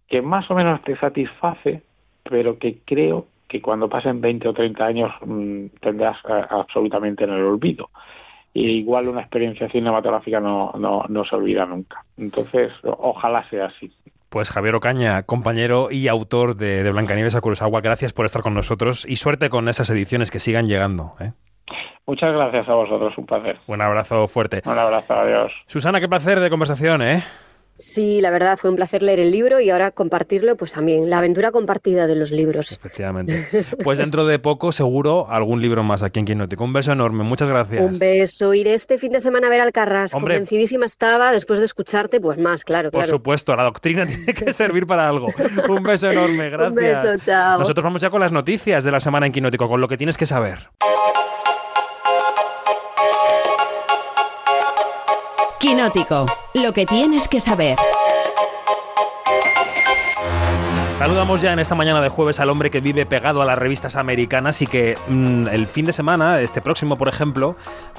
[0.09, 1.83] que más o menos te satisface
[2.23, 7.31] pero que creo que cuando pasen 20 o 30 años mm, tendrás eh, absolutamente en
[7.31, 7.90] el olvido
[8.53, 13.93] y igual una experiencia cinematográfica no, no, no se olvida nunca entonces ojalá sea así
[14.31, 18.55] pues Javier Ocaña, compañero y autor de, de Blancanieves a Kurosawa, gracias por estar con
[18.55, 21.15] nosotros y suerte con esas ediciones que sigan llegando.
[21.19, 21.33] ¿eh?
[22.07, 23.59] Muchas gracias a vosotros, un placer.
[23.67, 24.63] Un abrazo fuerte.
[24.65, 25.53] Un abrazo, adiós.
[25.67, 27.23] Susana, qué placer de conversación, ¿eh?
[27.81, 31.16] Sí, la verdad fue un placer leer el libro y ahora compartirlo, pues también, la
[31.16, 32.73] aventura compartida de los libros.
[32.73, 33.49] Efectivamente.
[33.83, 36.64] Pues dentro de poco, seguro, algún libro más aquí en Quinótico.
[36.64, 37.83] Un beso enorme, muchas gracias.
[37.83, 38.53] Un beso.
[38.53, 40.12] Iré este fin de semana a ver al Carras.
[40.12, 44.87] Convencidísima estaba, después de escucharte, pues más, claro, Por supuesto, la doctrina tiene que servir
[44.87, 45.29] para algo.
[45.69, 46.69] Un beso enorme, gracias.
[46.71, 47.59] Un beso, chao.
[47.59, 50.19] Nosotros vamos ya con las noticias de la semana en Quinótico, con lo que tienes
[50.19, 50.69] que saber.
[55.81, 57.79] Quinótico, lo que tienes que saber.
[61.01, 63.97] Saludamos ya en esta mañana de jueves al hombre que vive pegado a las revistas
[63.97, 67.57] americanas y que mm, el fin de semana, este próximo por ejemplo,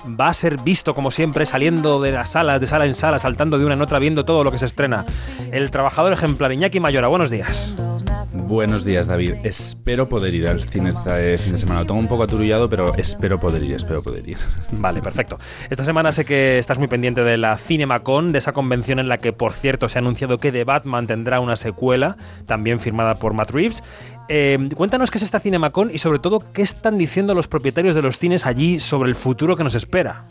[0.08, 3.58] va a ser visto como siempre saliendo de las salas, de sala en sala, saltando
[3.58, 5.08] de una en otra, viendo todo lo que se estrena.
[5.52, 7.76] El trabajador ejemplar Iñaki Mayora, buenos días.
[8.34, 9.36] Buenos días, David.
[9.44, 11.82] Espero poder ir al cine este fin de semana.
[11.82, 14.38] Lo tengo un poco aturullado, pero espero poder ir, espero poder ir.
[14.72, 15.38] Vale, perfecto.
[15.70, 19.18] Esta semana sé que estás muy pendiente de la CinemaCon, de esa convención en la
[19.18, 23.34] que, por cierto, se ha anunciado que The Batman tendrá una secuela, también firmada por
[23.34, 23.84] Matt Reeves.
[24.28, 28.02] Eh, cuéntanos qué es esta CinemaCon y, sobre todo, qué están diciendo los propietarios de
[28.02, 30.26] los cines allí sobre el futuro que nos espera.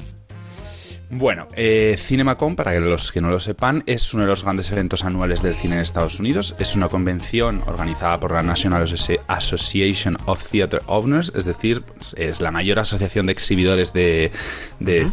[1.13, 5.05] Bueno, eh, CinemaCon, para los que no lo sepan, es uno de los grandes eventos
[5.05, 6.55] anuales del cine en Estados Unidos.
[6.61, 8.85] Es una convención organizada por la National
[9.27, 11.83] Association of Theatre Owners, es decir,
[12.17, 14.31] es la mayor asociación de exhibidores de,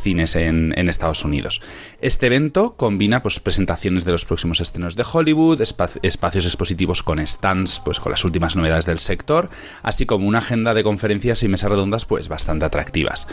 [0.03, 1.61] cines en, Estados Unidos.
[1.99, 7.79] Este evento combina pues, presentaciones de los próximos estrenos de Hollywood, espacios expositivos con stands
[7.79, 9.49] pues, con las últimas novedades del sector,
[9.81, 13.27] así como una agenda de conferencias y mesas redondas pues, bastante atractivas.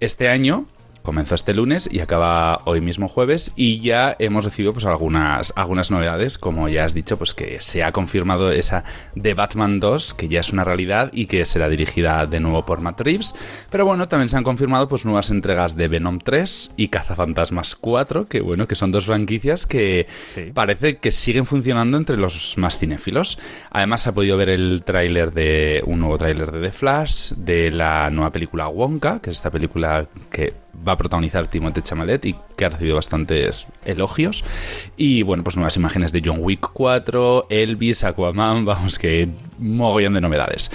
[0.00, 0.66] Este año
[1.06, 5.92] comenzó este lunes y acaba hoy mismo jueves y ya hemos recibido pues algunas, algunas
[5.92, 8.82] novedades, como ya has dicho, pues que se ha confirmado esa
[9.14, 12.80] de Batman 2, que ya es una realidad y que será dirigida de nuevo por
[12.80, 13.36] Matt Reeves,
[13.70, 18.26] pero bueno, también se han confirmado pues nuevas entregas de Venom 3 y Cazafantasmas 4,
[18.26, 20.08] que bueno, que son dos franquicias que
[20.54, 23.38] parece que siguen funcionando entre los más cinéfilos.
[23.70, 27.70] Además se ha podido ver el tráiler de un nuevo tráiler de The Flash, de
[27.70, 32.36] la nueva película Wonka, que es esta película que va a protagonizar Timothée Chamalet y
[32.56, 34.44] que ha recibido bastantes elogios.
[34.96, 40.20] Y bueno, pues nuevas imágenes de John Wick 4, Elvis, Aquaman, vamos que mogollón de
[40.20, 40.70] novedades.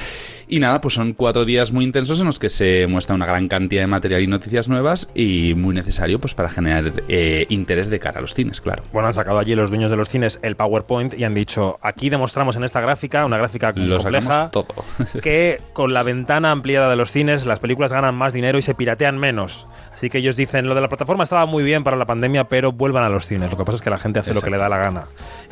[0.53, 3.47] Y nada, pues son cuatro días muy intensos en los que se muestra una gran
[3.47, 7.99] cantidad de material y noticias nuevas y muy necesario pues para generar eh, interés de
[7.99, 8.83] cara a los cines, claro.
[8.91, 12.09] Bueno, han sacado allí los dueños de los cines el PowerPoint y han dicho, aquí
[12.09, 14.67] demostramos en esta gráfica, una gráfica compleja, todo.
[15.23, 18.75] que con la ventana ampliada de los cines las películas ganan más dinero y se
[18.75, 19.69] piratean menos.
[19.93, 22.73] Así que ellos dicen, lo de la plataforma estaba muy bien para la pandemia, pero
[22.73, 23.51] vuelvan a los cines.
[23.51, 25.03] Lo que pasa es que la gente hace lo que le da la gana.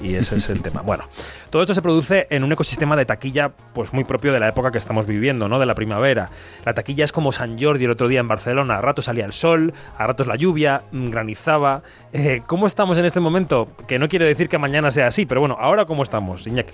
[0.04, 0.82] Y ese es el tema.
[0.82, 1.06] Bueno,
[1.52, 4.72] todo esto se produce en un ecosistema de taquilla pues muy propio de la época
[4.72, 5.60] que estamos viviendo, ¿no?
[5.60, 6.32] De la primavera.
[6.66, 8.80] La taquilla es como San Jordi el otro día en Barcelona.
[8.80, 11.84] A ratos salía el sol, a ratos la lluvia, mm, granizaba.
[12.12, 13.68] Eh, ¿Cómo estamos en este momento?
[13.88, 16.74] Que no quiere decir que mañana sea así, pero bueno, ahora cómo estamos, Iñaki.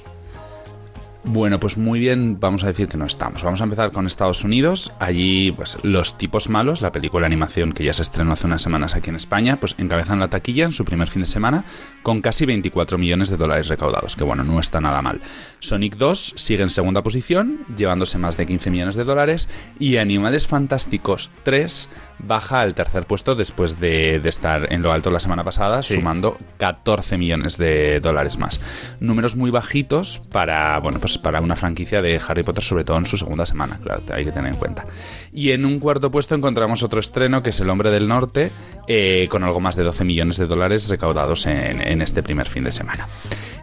[1.27, 3.43] Bueno, pues muy bien, vamos a decir que no estamos.
[3.43, 4.93] Vamos a empezar con Estados Unidos.
[4.99, 8.61] Allí, pues Los Tipos Malos, la película de animación que ya se estrenó hace unas
[8.61, 11.65] semanas aquí en España, pues encabezan la taquilla en su primer fin de semana
[12.03, 15.19] con casi 24 millones de dólares recaudados, que bueno, no está nada mal.
[15.59, 20.45] Sonic 2 sigue en segunda posición, llevándose más de 15 millones de dólares, y Animales
[20.47, 25.81] Fantásticos 3 baja al tercer puesto después de, estar en lo alto la semana pasada,
[25.81, 28.95] sumando 14 millones de dólares más.
[28.99, 33.05] Números muy bajitos para, bueno, pues para una franquicia de Harry Potter, sobre todo en
[33.05, 34.85] su segunda semana, claro, hay que tener en cuenta.
[35.33, 38.51] Y en un cuarto puesto encontramos otro estreno que es El Hombre del Norte,
[38.87, 42.71] eh, con algo más de 12 millones de dólares recaudados en este primer fin de
[42.71, 43.07] semana.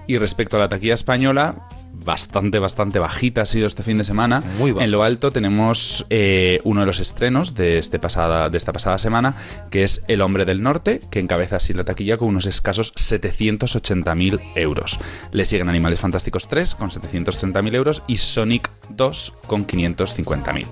[0.06, 4.42] Y respecto a la taquilla española, bastante, bastante bajita ha sido este fin de semana.
[4.58, 8.72] Muy En lo alto tenemos eh, uno de los estrenos de, este pasada, de esta
[8.72, 9.36] pasada semana,
[9.70, 14.40] que es El Hombre del Norte, que encabeza así la taquilla con unos escasos 780.000
[14.56, 14.98] euros.
[15.32, 20.66] Le siguen Animales Fantásticos 3 con 730.000 euros y Sonic 2 con 550.000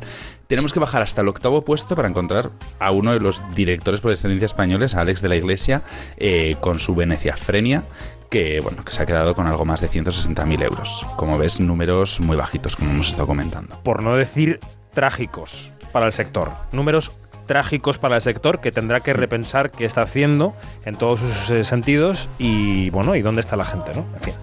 [0.50, 4.10] tenemos que bajar hasta el octavo puesto para encontrar a uno de los directores por
[4.10, 5.84] excelencia españoles, Alex de la Iglesia,
[6.16, 7.84] eh, con su Venecia Frenia,
[8.30, 11.06] que, bueno, que se ha quedado con algo más de 160.000 euros.
[11.16, 13.78] Como ves, números muy bajitos, como hemos estado comentando.
[13.82, 14.60] Por no decir
[14.94, 16.52] trágicos para el sector.
[16.72, 17.10] Números
[17.46, 21.64] trágicos para el sector que tendrá que repensar qué está haciendo en todos sus eh,
[21.64, 24.04] sentidos y, bueno, y dónde está la gente, ¿no?
[24.14, 24.34] En fin.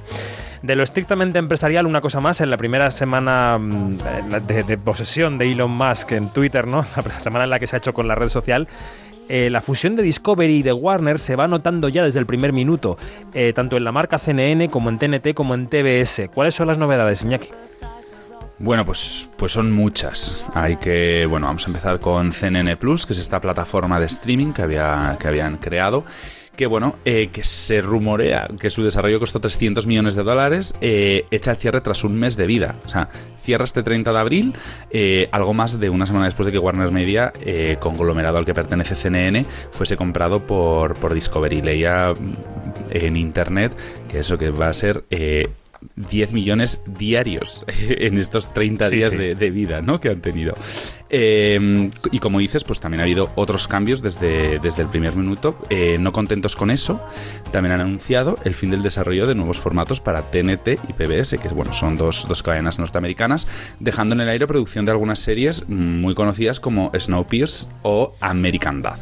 [0.61, 3.97] De lo estrictamente empresarial, una cosa más, en la primera semana mm,
[4.47, 6.85] de, de, posesión de Elon Musk en Twitter, ¿no?
[7.07, 8.67] La semana en la que se ha hecho con la red social,
[9.29, 12.53] eh, la fusión de Discovery y de Warner se va notando ya desde el primer
[12.53, 12.97] minuto,
[13.33, 16.29] eh, tanto en la marca CNN como en TNT como en TBS.
[16.33, 17.49] ¿Cuáles son las novedades, Iñaki?
[18.59, 20.47] Bueno, pues, pues son muchas.
[20.53, 24.51] Hay que, bueno, vamos a empezar con CNN Plus, que es esta plataforma de streaming
[24.51, 26.05] que, había, que habían creado
[26.57, 31.25] que bueno, eh, que se rumorea que su desarrollo costó 300 millones de dólares, eh,
[31.31, 32.75] echa el cierre tras un mes de vida.
[32.83, 33.07] O sea,
[33.41, 34.53] cierra este 30 de abril,
[34.89, 37.31] eh, algo más de una semana después de que Warner Media,
[37.79, 41.61] conglomerado al que pertenece CNN, fuese comprado por, por Discovery.
[41.61, 42.13] Leía
[42.89, 43.77] en internet
[44.09, 45.05] que eso que va a ser
[45.95, 49.17] 10 millones diarios en estos 30 Sí, días sí.
[49.17, 49.99] De, de vida ¿no?
[49.99, 50.55] que han tenido.
[51.09, 55.57] Eh, y como dices, pues también ha habido otros cambios desde, desde el primer minuto.
[55.69, 57.01] Eh, no contentos con eso,
[57.51, 61.49] también han anunciado el fin del desarrollo de nuevos formatos para TNT y PBS, que
[61.49, 63.47] bueno, son dos, dos cadenas norteamericanas,
[63.79, 68.97] dejando en el aire producción de algunas series muy conocidas como Snowpiercer o American Dad.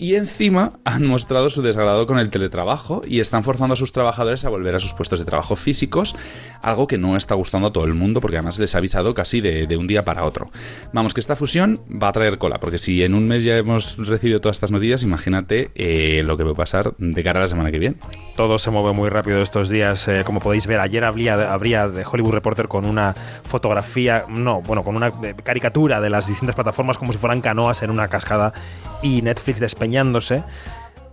[0.00, 4.46] Y encima han mostrado su desagrado con el teletrabajo y están forzando a sus trabajadores
[4.46, 6.16] a volver a sus puestos de trabajo físicos,
[6.62, 9.42] algo que no está gustando a todo el mundo porque además les ha avisado casi
[9.42, 10.50] de, de un día para otro.
[10.94, 13.98] Vamos, que esta fusión va a traer cola, porque si en un mes ya hemos
[14.08, 17.48] recibido todas estas noticias, imagínate eh, lo que va a pasar de cara a la
[17.48, 17.96] semana que viene.
[18.36, 20.08] Todo se mueve muy rápido estos días.
[20.08, 23.12] eh, como podéis ver, ayer habría, habría de Hollywood Reporter con una
[23.44, 27.82] fotografía, no, bueno, con una eh, caricatura de las distintas plataformas como si fueran canoas
[27.82, 28.54] en una cascada
[29.02, 29.60] y Netflix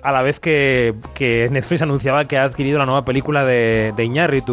[0.03, 4.05] A la vez que, que Netflix anunciaba que ha adquirido la nueva película de, de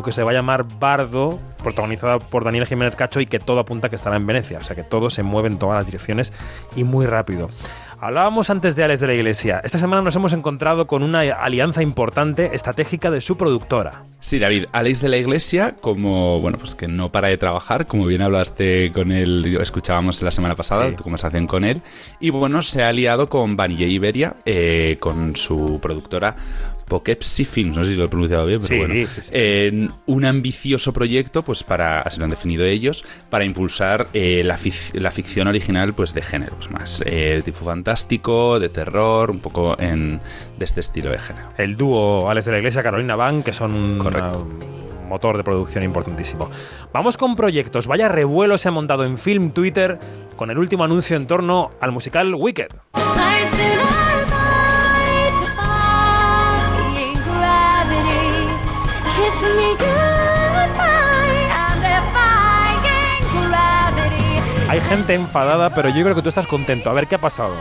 [0.03, 3.89] que se va a llamar Bardo, protagonizada por Daniel Jiménez Cacho y que todo apunta
[3.89, 4.59] a que estará en Venecia.
[4.59, 6.33] O sea que todo se mueve en todas las direcciones
[6.77, 7.49] y muy rápido.
[8.01, 9.63] Hablábamos antes de Alex de la Iglesia.
[9.65, 14.03] Esta semana nos hemos encontrado con una alianza importante, estratégica de su productora.
[14.21, 18.05] Sí, David, Alex de la Iglesia, como, bueno, pues que no para de trabajar, como
[18.05, 20.97] bien hablaste con él, escuchábamos la semana pasada Sí.
[20.97, 21.81] tu conversación con él,
[22.21, 26.37] y bueno, se ha aliado con Vanilla Iberia, eh, con su productora
[26.87, 29.31] Poughkeepsie Films, no sé si lo he pronunciado bien, pero Sí, bueno, sí, sí, sí.
[29.33, 34.57] en un ambicioso proyecto, pues para, así lo han definido ellos, para impulsar eh, la,
[34.57, 39.77] fic- la ficción original, pues de géneros más, eh, tipo fantástico, de terror, un poco
[39.81, 40.21] en,
[40.59, 41.49] de este estilo de género.
[41.59, 44.47] El dúo Alex de la Iglesia, Carolina Van, que son un Correcto.
[44.47, 46.51] una- motor de producción importantísimo.
[46.93, 47.87] Vamos con proyectos.
[47.87, 49.99] Vaya revuelo se ha montado en Film Twitter
[50.35, 52.69] con el último anuncio en torno al musical Wicked.
[64.75, 66.91] Hay gente enfadada, pero yo creo que tú estás contento.
[66.91, 67.55] A ver qué ha pasado.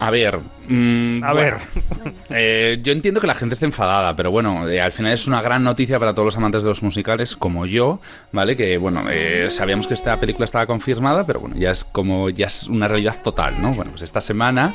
[0.00, 0.40] A ver.
[0.66, 1.56] mm, A bueno,
[2.02, 2.12] ver.
[2.30, 5.40] eh, yo entiendo que la gente esté enfadada, pero bueno, eh, al final es una
[5.40, 8.00] gran noticia para todos los amantes de los musicales, como yo,
[8.32, 8.56] ¿vale?
[8.56, 12.48] Que bueno, eh, sabíamos que esta película estaba confirmada, pero bueno, ya es como, ya
[12.48, 13.72] es una realidad total, ¿no?
[13.72, 14.74] Bueno, pues esta semana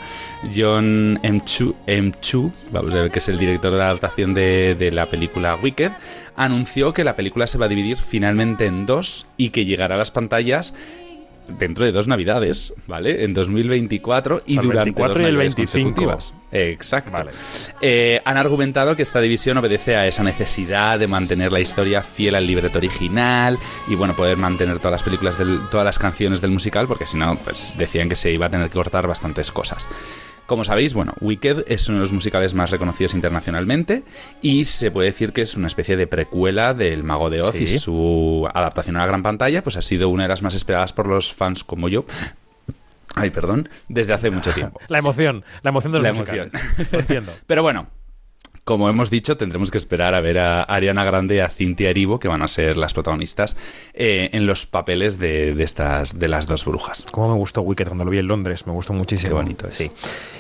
[0.55, 1.41] John M.
[1.41, 2.11] Chu, M.
[2.21, 5.55] Chu vamos a ver que es el director de la adaptación de, de la película
[5.61, 5.91] Wicked,
[6.37, 9.97] anunció que la película se va a dividir finalmente en dos y que llegará a
[9.99, 10.73] las pantallas
[11.57, 13.23] dentro de dos navidades, ¿vale?
[13.23, 15.95] En 2024 y El durante 24 dos y el navidades 25.
[15.95, 16.33] consecutivas.
[16.51, 17.11] Exacto.
[17.11, 17.31] Vale.
[17.81, 22.35] Eh, han argumentado que esta división obedece a esa necesidad de mantener la historia fiel
[22.35, 26.51] al libreto original y bueno, poder mantener todas las películas, del, todas las canciones del
[26.51, 29.87] musical, porque si no, pues decían que se iba a tener que cortar bastantes cosas.
[30.49, 34.01] Como sabéis, bueno, Wicked es uno de los musicales más reconocidos internacionalmente
[34.41, 37.67] y se puede decir que es una especie de precuela del Mago de Oz y
[37.67, 41.05] su adaptación a la gran pantalla, pues ha sido una de las más esperadas por
[41.05, 42.03] los fans como yo.
[43.13, 44.79] Ay, perdón, desde hace mucho tiempo.
[44.87, 46.51] La emoción, la emoción de los La musicales.
[46.51, 46.87] emoción.
[46.91, 47.31] Lo entiendo.
[47.45, 47.87] Pero bueno,
[48.69, 52.19] como hemos dicho, tendremos que esperar a ver a Ariana Grande y a Cintia Erivo,
[52.19, 53.57] que van a ser las protagonistas
[53.95, 57.03] eh, en los papeles de, de estas de las dos brujas.
[57.09, 59.29] Cómo me gustó Wicked cuando lo vi en Londres, me gustó muchísimo.
[59.29, 59.73] Qué bonito es.
[59.73, 59.91] Sí.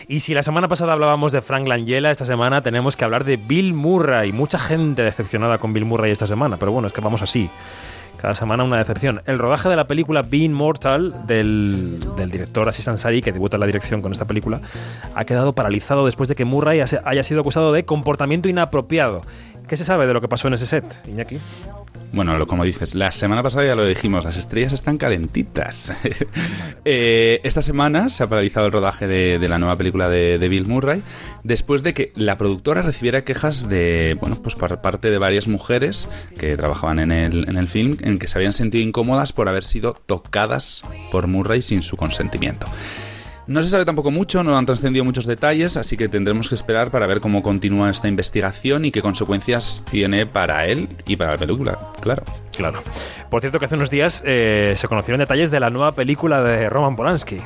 [0.07, 3.37] Y si la semana pasada hablábamos de Frank Langella, esta semana tenemos que hablar de
[3.37, 4.31] Bill Murray.
[4.31, 7.49] Mucha gente decepcionada con Bill Murray esta semana, pero bueno, es que vamos así.
[8.19, 9.21] Cada semana una decepción.
[9.25, 11.99] El rodaje de la película Being Mortal del,
[12.29, 14.59] director Aziz Ansari, que debuta en la dirección con esta película,
[15.15, 19.21] ha quedado paralizado después de que Murray haya sido acusado de comportamiento inapropiado.
[19.69, 21.39] ¿Qué se sabe de lo que pasó en ese set, Iñaki?
[22.11, 25.93] Bueno, como dices, la semana pasada ya lo dijimos, las estrellas están calentitas.
[26.85, 30.47] Eh, esta semana se ha paralizado el rodaje de, de la nueva película de, de
[30.47, 31.03] Bill Murray
[31.43, 36.07] después de que la productora recibiera quejas de, bueno, pues por parte de varias mujeres
[36.39, 39.63] que trabajaban en el, en el film en que se habían sentido incómodas por haber
[39.63, 42.67] sido tocadas por Murray sin su consentimiento.
[43.49, 46.91] No se sabe tampoco mucho, no han trascendido muchos detalles, así que tendremos que esperar
[46.91, 51.37] para ver cómo continúa esta investigación y qué consecuencias tiene para él y para la
[51.39, 52.21] película, claro.
[52.55, 52.83] Claro.
[53.31, 56.69] Por cierto que hace unos días eh, se conocieron detalles de la nueva película de
[56.69, 57.37] Roman Polanski.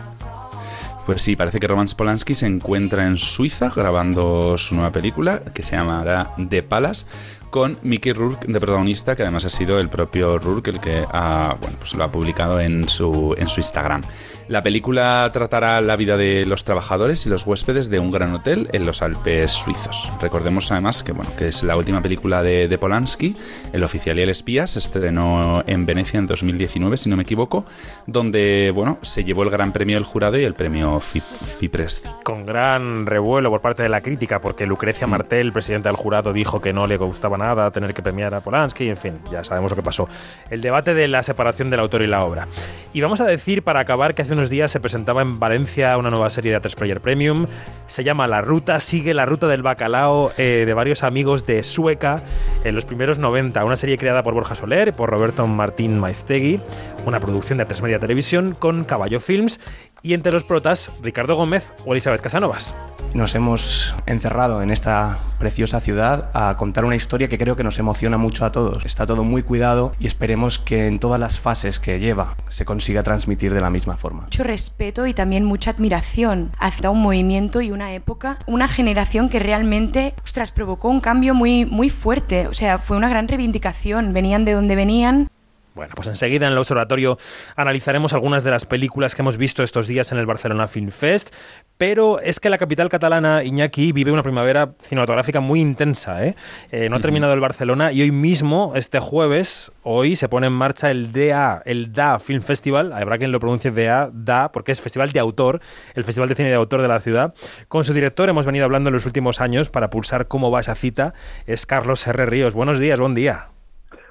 [1.06, 5.64] Pues sí, parece que Roman Polanski se encuentra en Suiza grabando su nueva película que
[5.64, 7.06] se llamará The Palace
[7.54, 11.56] con Mickey Rourke de protagonista, que además ha sido el propio Rourke el que ha,
[11.62, 14.02] bueno, pues lo ha publicado en su, en su Instagram.
[14.48, 18.70] La película tratará la vida de los trabajadores y los huéspedes de un gran hotel
[18.74, 20.12] en los Alpes suizos.
[20.20, 23.38] Recordemos además que, bueno, que es la última película de, de Polanski,
[23.72, 27.66] El oficial y el espía, se estrenó en Venecia en 2019, si no me equivoco,
[28.08, 32.10] donde bueno, se llevó el gran premio del jurado y el premio Fi- Fipresci.
[32.24, 36.60] Con gran revuelo por parte de la crítica, porque Lucrecia Martel, presidenta del jurado, dijo
[36.60, 39.72] que no le gustaba nada Granada tener que premiar a Polanski, en fin, ya sabemos
[39.72, 40.08] lo que pasó.
[40.50, 42.48] El debate de la separación del autor y la obra.
[42.94, 46.10] Y vamos a decir, para acabar, que hace unos días se presentaba en Valencia una
[46.10, 47.48] nueva serie de A3 Player Premium.
[47.88, 52.22] Se llama La Ruta, sigue la ruta del bacalao eh, de varios amigos de Sueca
[52.64, 53.66] en los primeros 90.
[53.66, 56.62] Una serie creada por Borja Soler y por Roberto Martín Maiztegui.
[57.06, 59.60] Una producción de A3 Media Televisión con Caballo Films.
[60.06, 62.76] Y entre los protas, Ricardo Gómez o Elizabeth Casanovas.
[63.14, 67.80] Nos hemos encerrado en esta preciosa ciudad a contar una historia que creo que nos
[67.80, 68.86] emociona mucho a todos.
[68.86, 73.02] Está todo muy cuidado y esperemos que en todas las fases que lleva se consiga
[73.02, 74.24] transmitir de la misma forma.
[74.24, 79.40] mucho respeto y también mucha admiración hacia un movimiento y una época, una generación que
[79.40, 82.48] realmente, ostras, provocó un cambio muy, muy fuerte.
[82.48, 84.12] O sea, fue una gran reivindicación.
[84.12, 85.30] Venían de donde venían.
[85.76, 87.18] Bueno, pues enseguida en el observatorio
[87.56, 91.34] analizaremos algunas de las películas que hemos visto estos días en el Barcelona Film Fest,
[91.78, 96.26] pero es que la capital catalana, Iñaki, vive una primavera cinematográfica muy intensa.
[96.26, 96.36] ¿eh?
[96.72, 100.54] Eh, no ha terminado el Barcelona y hoy mismo, este jueves, hoy se pone en
[100.54, 104.80] marcha el DA, el DA Film Festival, habrá quien lo pronuncie DA, DA, porque es
[104.80, 105.60] Festival de Autor,
[105.96, 107.34] el Festival de Cine de Autor de la ciudad.
[107.68, 110.76] Con su director hemos venido hablando en los últimos años para pulsar cómo va esa
[110.76, 111.16] cita,
[111.48, 112.28] es Carlos R.
[112.28, 112.54] Ríos.
[112.54, 113.48] Buenos días, buen día.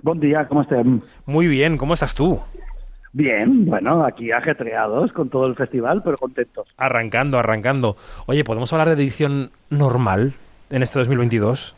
[0.03, 1.03] Buen día, ¿cómo estén?
[1.26, 2.40] Muy bien, ¿cómo estás tú?
[3.12, 6.66] Bien, bueno, aquí ajetreados con todo el festival, pero contentos.
[6.76, 7.96] Arrancando, arrancando.
[8.26, 10.32] Oye, ¿podemos hablar de edición normal
[10.70, 11.76] en este 2022?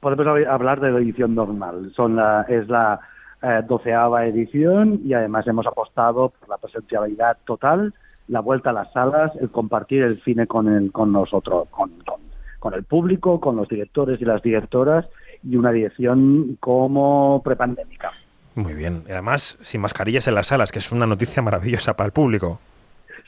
[0.00, 1.92] Podemos hab- hablar de edición normal.
[1.94, 2.98] Son la, es la
[3.42, 7.92] eh, doceava edición y además hemos apostado por la presencialidad total,
[8.28, 12.20] la vuelta a las salas, el compartir el cine con, el, con nosotros, con, con,
[12.58, 15.06] con el público, con los directores y las directoras
[15.42, 18.10] y una edición como prepandémica.
[18.54, 19.02] Muy bien.
[19.08, 22.60] Y además, sin mascarillas en las salas, que es una noticia maravillosa para el público.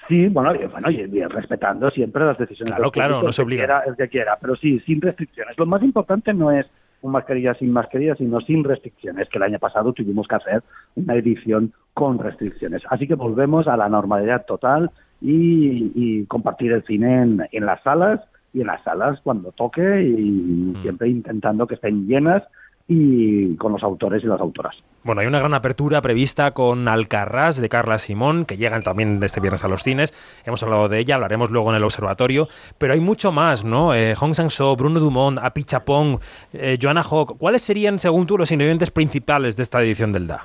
[0.06, 2.74] Sí, bueno, y, bueno, y, y respetando siempre las decisiones.
[2.74, 3.62] Claro, claro, no se el que obliga.
[3.64, 5.56] quiera- el que quiera, pero sí, sin restricciones.
[5.56, 6.66] Lo más importante no es
[7.00, 10.62] un mascarilla sin mascarilla, sino sin restricciones, que el año pasado tuvimos que hacer
[10.94, 12.82] una edición con restricciones.
[12.90, 14.90] Así que volvemos a la normalidad total
[15.22, 18.20] y, y compartir el cine en, en las salas
[18.54, 22.42] y en las salas cuando toque y siempre intentando que estén llenas
[22.86, 24.74] y con los autores y las autoras.
[25.04, 29.26] Bueno, hay una gran apertura prevista con Alcarrás de Carla Simón, que llegan también de
[29.26, 30.14] este viernes a los cines.
[30.46, 32.48] Hemos hablado de ella, hablaremos luego en el observatorio.
[32.78, 33.94] Pero hay mucho más, ¿no?
[33.94, 36.18] Eh, Hong Sang-soo, Bruno Dumont, Api Chapong,
[36.54, 37.36] eh, Joanna Hawk.
[37.38, 40.42] ¿Cuáles serían, según tú, los ingredientes principales de esta edición del DA?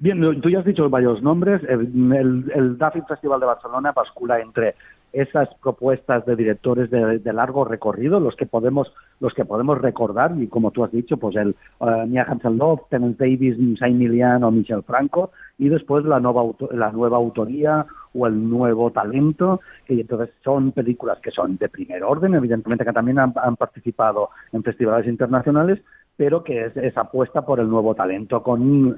[0.00, 1.62] Bien, tú ya has dicho varios nombres.
[1.68, 4.74] El, el, el DA Film Festival de Barcelona bascula entre
[5.14, 10.48] esas propuestas de directores de, largo recorrido, los que podemos los que podemos recordar y
[10.48, 14.82] como tú has dicho, pues el uh, Mia Hansen-Love, Terence Davis, Saint Milian o Michel
[14.82, 16.42] Franco y después la nueva
[16.72, 22.02] la nueva autoría o el nuevo talento que entonces son películas que son de primer
[22.02, 25.80] orden, evidentemente que también han participado en festivales internacionales,
[26.16, 28.96] pero que es apuesta por el nuevo talento con,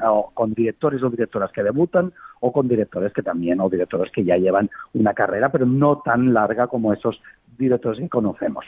[0.55, 4.71] directores o directoras que debutan o con directores que también o directores que ya llevan
[4.95, 7.21] una carrera, pero no tan larga como esos
[7.59, 8.67] directores que conocemos.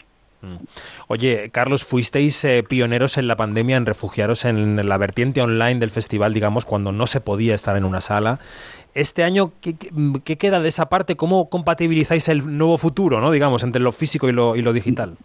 [1.09, 5.91] Oye, Carlos, fuisteis eh, pioneros en la pandemia en refugiaros en la vertiente online del
[5.91, 8.39] festival, digamos, cuando no se podía estar en una sala.
[8.95, 9.75] Este año, ¿qué,
[10.25, 11.17] qué queda de esa parte?
[11.17, 13.33] ¿Cómo compatibilizáis el nuevo futuro, ¿no?
[13.33, 15.17] digamos, entre lo físico y lo, y lo digital?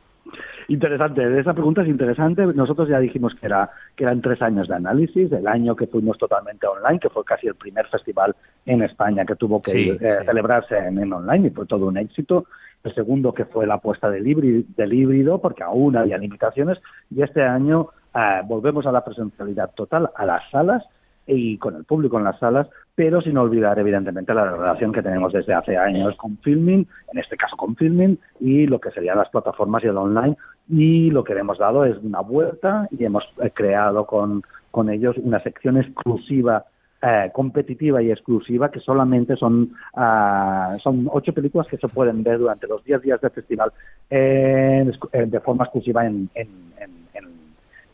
[0.67, 2.45] Interesante, esa pregunta es interesante.
[2.45, 6.17] Nosotros ya dijimos que era que eran tres años de análisis, el año que fuimos
[6.17, 8.35] totalmente online, que fue casi el primer festival
[8.65, 10.25] en España que tuvo que Sí, ir, eh, sí.
[10.25, 12.45] celebrarse en, en online y fue todo un éxito.
[12.83, 17.21] El segundo que fue la apuesta del híbrido, del híbrido porque aún había limitaciones y
[17.21, 20.83] este año eh, volvemos a la presencialidad total, a las salas
[21.25, 25.31] y con el público en las salas, pero sin olvidar evidentemente la relación que tenemos
[25.31, 29.29] desde hace años con Filming, en este caso con Filming, y lo que serían las
[29.29, 30.35] plataformas y el online.
[30.69, 34.89] Y lo que le hemos dado es una vuelta y hemos eh, creado con, con
[34.89, 36.65] ellos una sección exclusiva
[37.01, 42.39] eh, competitiva y exclusiva que solamente son ah, son ocho películas que se pueden ver
[42.39, 43.73] durante los 10 días del festival
[44.09, 44.89] eh,
[45.27, 46.47] de forma exclusiva en, en,
[46.79, 47.43] en, en-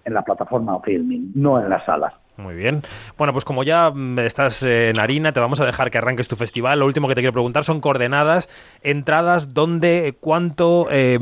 [0.05, 2.13] en la plataforma o filming, no en las salas.
[2.37, 2.81] Muy bien.
[3.17, 6.27] Bueno, pues como ya mm, estás eh, en harina, te vamos a dejar que arranques
[6.27, 6.79] tu festival.
[6.79, 8.47] Lo último que te quiero preguntar son coordenadas,
[8.81, 11.19] entradas, dónde, cuánto, eh,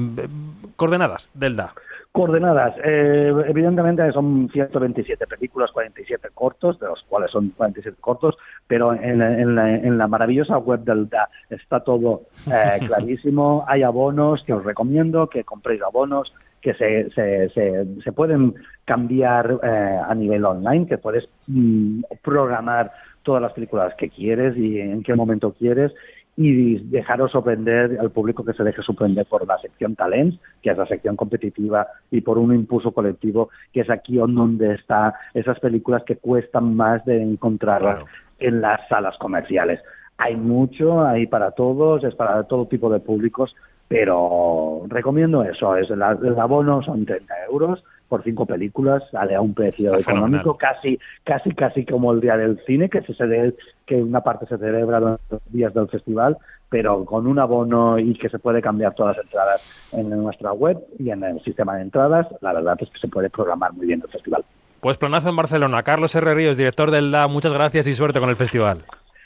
[0.77, 1.73] coordenadas del DA.
[2.13, 2.73] Coordenadas.
[2.83, 9.19] Eh, evidentemente son 127 películas, 47 cortos, de los cuales son 47 cortos, pero en,
[9.19, 13.65] la- en la, en la maravillosa web del DA está todo eh, clarísimo.
[13.67, 18.55] Hay abonos que os recomiendo, que compréis abonos, que se, se, se, se pueden
[18.85, 24.79] cambiar eh, a nivel online, que puedes mm, programar todas las películas que quieres y
[24.79, 25.93] en qué momento quieres
[26.37, 30.77] y dejaros sorprender al público que se deje sorprender por la sección Talents, que es
[30.77, 36.03] la sección competitiva, y por un impulso colectivo, que es aquí donde están esas películas
[36.03, 38.03] que cuestan más de encontrarlas
[38.37, 39.81] en las salas comerciales.
[40.19, 43.55] Hay mucho, hay para todos, es para todo tipo de públicos,
[43.87, 49.41] pero recomiendo eso, es el, el abono son 30 euros por cinco películas, sale a
[49.41, 53.55] un precio Está económico, casi, casi, casi como el día del cine, que se cele-
[53.85, 56.37] que una parte se celebra durante los días del festival,
[56.69, 60.77] pero con un abono y que se puede cambiar todas las entradas en nuestra web
[60.99, 64.01] y en el sistema de entradas, la verdad es que se puede programar muy bien
[64.03, 64.43] el festival.
[64.81, 65.83] Pues planazo en Barcelona.
[65.83, 66.33] Carlos R.
[66.35, 68.83] Ríos, director del DA, muchas gracias y suerte con el festival.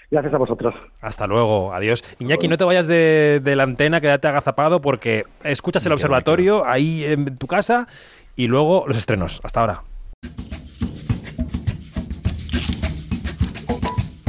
[0.10, 0.76] Gracias a vosotros.
[1.00, 2.04] Hasta luego, adiós.
[2.20, 7.06] Iñaki, no te vayas de, de la antena, quédate agazapado porque escuchas el observatorio ahí
[7.06, 7.88] en tu casa
[8.36, 9.40] y luego los estrenos.
[9.44, 9.84] Hasta ahora.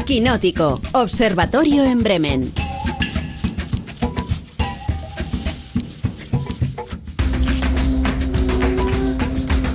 [0.06, 2.61] Quinótico, Observatorio en Bremen.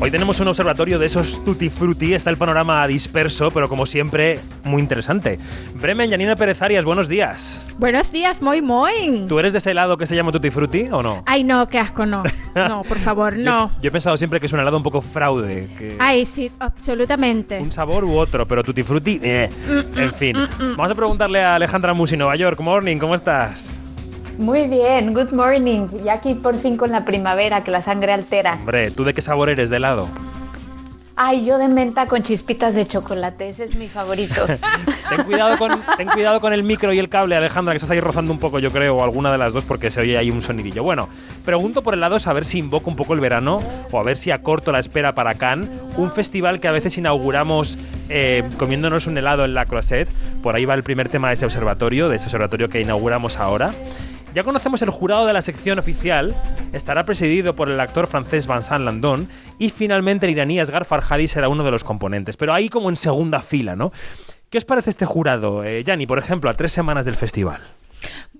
[0.07, 4.39] Hoy tenemos un observatorio de esos tutti frutti, está el panorama disperso, pero como siempre,
[4.63, 5.37] muy interesante.
[5.75, 7.65] Bremen, Janina Pérez Arias, buenos días.
[7.77, 9.25] Buenos días, muy muy.
[9.27, 11.23] ¿Tú eres de ese helado que se llama tutti frutti o no?
[11.25, 12.23] Ay, no, qué asco, no.
[12.55, 13.69] No, por favor, no.
[13.81, 17.59] Yo he pensado siempre que es un helado un poco fraude, que Ay, sí, absolutamente.
[17.59, 19.49] un sabor u otro, pero tutti frutti, eh.
[19.67, 20.37] Mm, en fin.
[20.77, 22.61] Vamos a preguntarle a Alejandra Musi, Nueva York.
[22.61, 23.77] Morning, ¿cómo estás?
[24.37, 25.87] Muy bien, good morning.
[26.03, 28.53] Ya aquí por fin con la primavera, que la sangre altera.
[28.59, 30.07] Hombre, ¿tú de qué sabor eres de helado?
[31.19, 34.45] Ay, yo de menta con chispitas de chocolate, ese es mi favorito.
[35.09, 37.99] Ten cuidado, con, ten cuidado con el micro y el cable, Alejandra, que estás ahí
[37.99, 40.43] rozando un poco, yo creo, o alguna de las dos, porque se oye ahí un
[40.43, 40.83] sonidillo.
[40.83, 41.09] Bueno,
[41.43, 44.17] pregunto por el lado a ver si invoco un poco el verano o a ver
[44.17, 47.77] si acorto la espera para Cannes, un festival que a veces inauguramos
[48.09, 50.09] eh, comiéndonos un helado en la Croisette.
[50.43, 53.73] Por ahí va el primer tema de ese observatorio, de ese observatorio que inauguramos ahora.
[54.37, 56.35] Ya conocemos el jurado de la sección oficial,
[56.71, 59.27] estará presidido por el actor francés Vincent Landon
[59.57, 62.97] y finalmente el iraní Asghar Farhadi será uno de los componentes, pero ahí como en
[62.97, 63.91] segunda fila, ¿no?
[64.51, 67.61] ¿Qué os parece este jurado, eh, por ejemplo, a tres semanas del festival?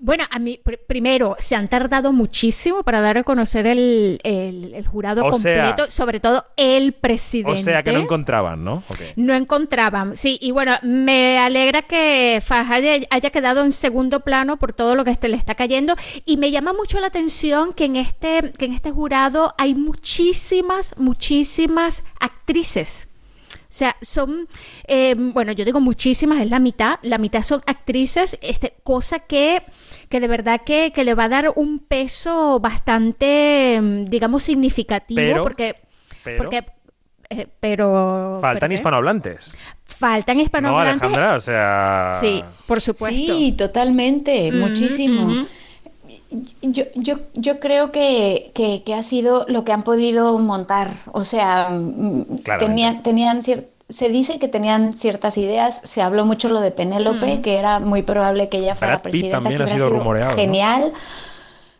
[0.00, 4.72] Bueno, a mí, pr- primero, se han tardado muchísimo para dar a conocer el, el-
[4.74, 7.60] el jurado O sea- completo, sobre todo el presidente.
[7.60, 8.84] O sea que no encontraban, ¿no?
[8.88, 9.00] Ok.
[9.16, 14.72] No encontraban, sí, y bueno, me alegra que Farhadi haya quedado en segundo plano por
[14.72, 15.94] todo lo que este le está cayendo
[16.24, 20.94] y me llama mucho la atención que en este que en este jurado hay muchísimas,
[20.98, 23.07] muchísimas actrices.
[23.70, 24.48] O sea, son,
[24.86, 29.62] eh, bueno, yo digo muchísimas, es la mitad, la mitad son actrices, este, cosa que,
[30.08, 35.20] que de verdad que, que le va a dar un peso bastante, mm, digamos, significativo,
[35.20, 35.76] Pero- porque,
[36.24, 36.64] pero- porque
[37.30, 39.54] eh, pero Faltan hispanohablantes.
[39.84, 41.02] Faltan No, hispanohablantes.
[41.02, 42.12] Alejandra, o sea...
[42.14, 43.34] Sí, por supuesto.
[43.36, 45.46] Sí, totalmente, muchísimo.
[46.62, 50.90] Yo, yo, yo creo que, que, que ha sido lo que han podido montar.
[51.12, 52.40] O sea, mm,
[53.02, 55.80] tenían, se dice que tenían ciertas ideas.
[55.84, 57.42] Se habló mucho lo de Penélope, Mm.
[57.42, 59.88] que era muy probable que ella fuera Brad Pitt presidenta, también que ha hubiera sido
[59.88, 60.36] sido rumoreado, ¿no?
[60.36, 60.92] genial.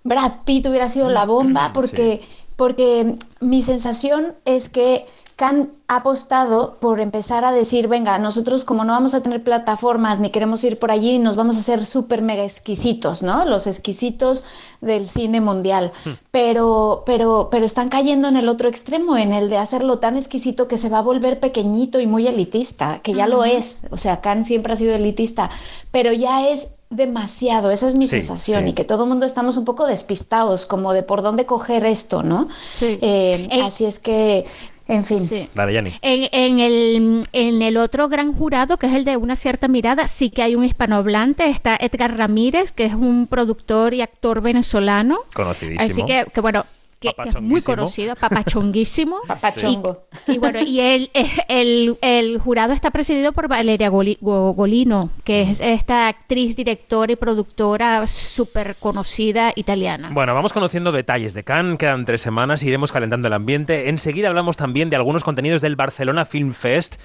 [0.04, 2.22] Brad Pitt hubiera sido la bomba porque,
[2.56, 5.04] porque mi sensación es que
[5.38, 10.18] Khan ha apostado por empezar a decir, venga, nosotros como no vamos a tener plataformas
[10.18, 13.44] ni queremos ir por allí, nos vamos a hacer súper mega exquisitos, ¿no?
[13.44, 14.42] Los exquisitos
[14.80, 15.92] del cine mundial.
[16.32, 20.66] Pero, pero, pero están cayendo en el otro extremo, en el de hacerlo tan exquisito
[20.66, 23.82] que se va a volver pequeñito y muy elitista, que ya lo es.
[23.92, 25.50] O sea, Khan siempre ha sido elitista,
[25.92, 28.70] pero ya es demasiado, esa es mi Sí, sensación, sí.
[28.70, 32.24] y que todo el mundo estamos un poco despistados, como de por dónde coger esto,
[32.24, 32.48] ¿no?
[32.74, 32.98] Sí.
[33.00, 34.44] Eh, Eh, así es que,
[34.88, 35.26] en fin.
[35.26, 35.48] Sí.
[35.54, 35.92] Dale, Yanni.
[36.02, 40.08] En, en el, en el otro gran jurado, que es el de una cierta mirada,
[40.08, 41.46] sí que hay un hispanohablante.
[41.48, 45.18] Está Edgar Ramírez, que es un productor y actor venezolano.
[45.34, 45.84] Conocidísimo.
[45.84, 46.64] Así que, que bueno,
[47.00, 49.18] que, que es muy conocido, papachonguísimo.
[49.26, 50.04] Papachongo.
[50.26, 51.10] Y bueno, y el,
[51.48, 57.12] el, el jurado está presidido por Valeria Goli- Go- Golino, que es esta actriz, directora
[57.12, 60.10] y productora súper conocida italiana.
[60.12, 63.88] Bueno, vamos conociendo detalles de Cannes, quedan tres semanas, iremos calentando el ambiente.
[63.88, 66.96] Enseguida hablamos también de algunos contenidos del Barcelona Film Fest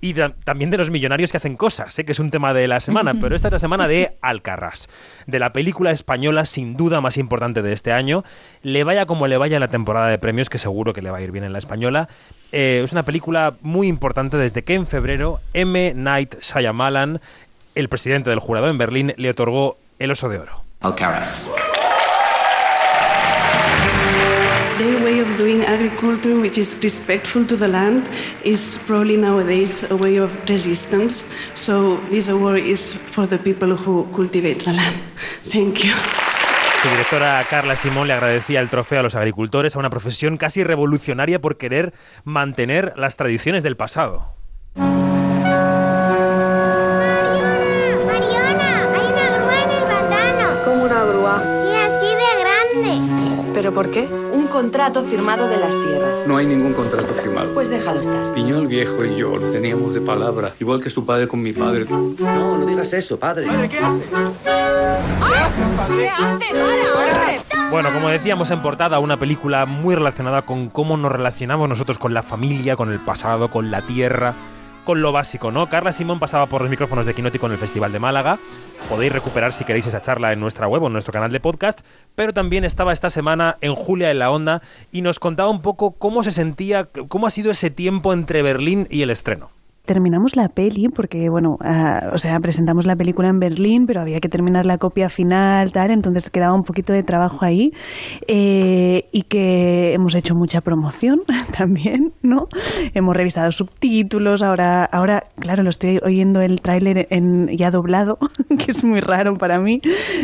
[0.00, 2.80] y también de los millonarios que hacen cosas, sé que es un tema de la
[2.80, 4.88] semana, pero esta es la semana de Alcarrás,
[5.26, 8.22] de la película española sin duda más importante de este año.
[8.62, 11.22] Le vaya como le vaya la temporada de premios, que seguro que le va a
[11.22, 12.08] ir bien en la española.
[12.52, 15.94] Eh, es una película muy importante desde que en febrero M.
[15.94, 17.20] Night Shyamalan,
[17.74, 20.62] el presidente del jurado en Berlín, le otorgó el Oso de Oro.
[20.80, 21.50] Alcaraz.
[25.28, 28.04] Of doing agriculture which is respectful to the land
[28.44, 31.26] is probably nowadays a way of resistance.
[31.54, 34.96] So this award is for the people who cultivate the land.
[35.50, 35.92] Thank you.
[36.82, 40.64] Su directora Carla Simón le agradecía el trofeo a los agricultores, a una profesión casi
[40.64, 41.92] revolucionaria por querer
[42.24, 44.34] mantener las tradiciones del pasado.
[50.64, 51.42] Como una grúa.
[51.62, 53.52] Sí, así de grande.
[53.54, 54.27] ¿Pero por qué?
[54.58, 56.26] Contrato firmado de las tierras.
[56.26, 57.54] No hay ningún contrato firmado.
[57.54, 58.34] Pues déjalo estar.
[58.34, 61.86] Piñol viejo y yo lo teníamos de palabra, igual que su padre con mi padre.
[61.88, 63.46] No, no digas eso, padre.
[63.70, 64.08] ¿Qué haces?
[65.76, 71.96] ¡Para, Bueno, como decíamos en portada, una película muy relacionada con cómo nos relacionamos nosotros
[71.96, 74.34] con la familia, con el pasado, con la tierra,
[74.88, 75.68] con lo básico, ¿no?
[75.68, 78.38] Carla Simón pasaba por los micrófonos de Quinótico en el Festival de Málaga.
[78.88, 81.80] Podéis recuperar si queréis esa charla en nuestra web o en nuestro canal de podcast,
[82.14, 85.90] pero también estaba esta semana en Julia en la Onda y nos contaba un poco
[85.90, 89.50] cómo se sentía, cómo ha sido ese tiempo entre Berlín y el estreno.
[89.88, 94.20] Terminamos la peli porque, bueno, ah, o sea, presentamos la película en Berlín, pero había
[94.20, 97.72] que terminar la copia final, tal, entonces quedaba un poquito de trabajo ahí
[98.28, 101.22] eh, y que hemos hecho mucha promoción
[101.56, 102.48] también, ¿no?
[102.92, 108.18] Hemos revisado subtítulos, ahora, ahora, claro, lo estoy oyendo el tráiler en ya doblado,
[108.58, 109.80] que es muy raro para mí,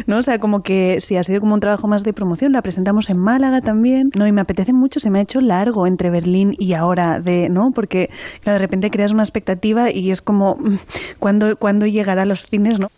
[0.06, 0.18] ¿no?
[0.18, 3.08] O sea, como que sí, ha sido como un trabajo más de promoción, la presentamos
[3.08, 4.26] en Málaga también, ¿no?
[4.26, 7.70] Y me apetece mucho, se me ha hecho largo entre Berlín y ahora, de, ¿no?
[7.74, 8.10] Porque,
[8.42, 10.78] claro, de repente creas una expectativa y es como, mm,
[11.18, 12.90] ¿cuándo, ¿cuándo llegará a los cines, no?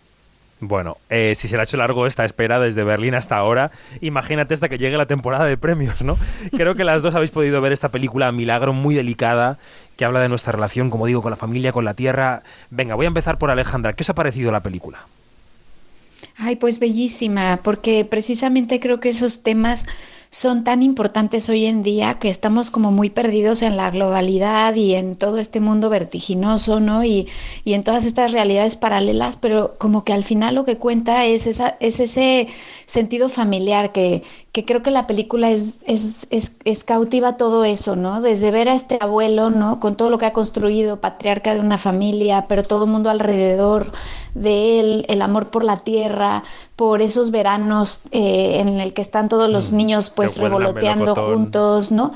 [0.61, 4.55] Bueno, eh, si se le ha hecho largo esta espera desde Berlín hasta ahora, imagínate
[4.55, 6.17] hasta que llegue la temporada de premios, ¿no?
[6.57, 9.59] Creo que las dos habéis podido ver esta película Milagro muy delicada,
[9.97, 12.43] que habla de nuestra relación, como digo, con la familia, con la tierra.
[12.71, 13.93] Venga, voy a empezar por Alejandra.
[13.93, 15.01] ¿Qué os ha parecido la película?
[16.39, 19.87] Ay, pues bellísima, porque precisamente creo que esos temas
[20.31, 24.95] son tan importantes hoy en día que estamos como muy perdidos en la globalidad y
[24.95, 27.05] en todo este mundo vertiginoso, ¿no?
[27.05, 27.29] Y,
[27.65, 31.47] y en todas estas realidades paralelas, pero como que al final lo que cuenta es,
[31.47, 32.49] esa, es ese
[32.87, 34.23] sentido familiar que,
[34.53, 38.21] que creo que la película es, es, es, es cautiva todo eso, ¿no?
[38.21, 39.81] Desde ver a este abuelo, ¿no?
[39.81, 43.93] Con todo lo que ha construido, patriarca de una familia, pero todo el mundo alrededor
[44.35, 46.43] de él, el amor por la tierra,
[46.77, 52.13] por esos veranos eh, en el que están todos los niños pues revoloteando juntos, ¿no?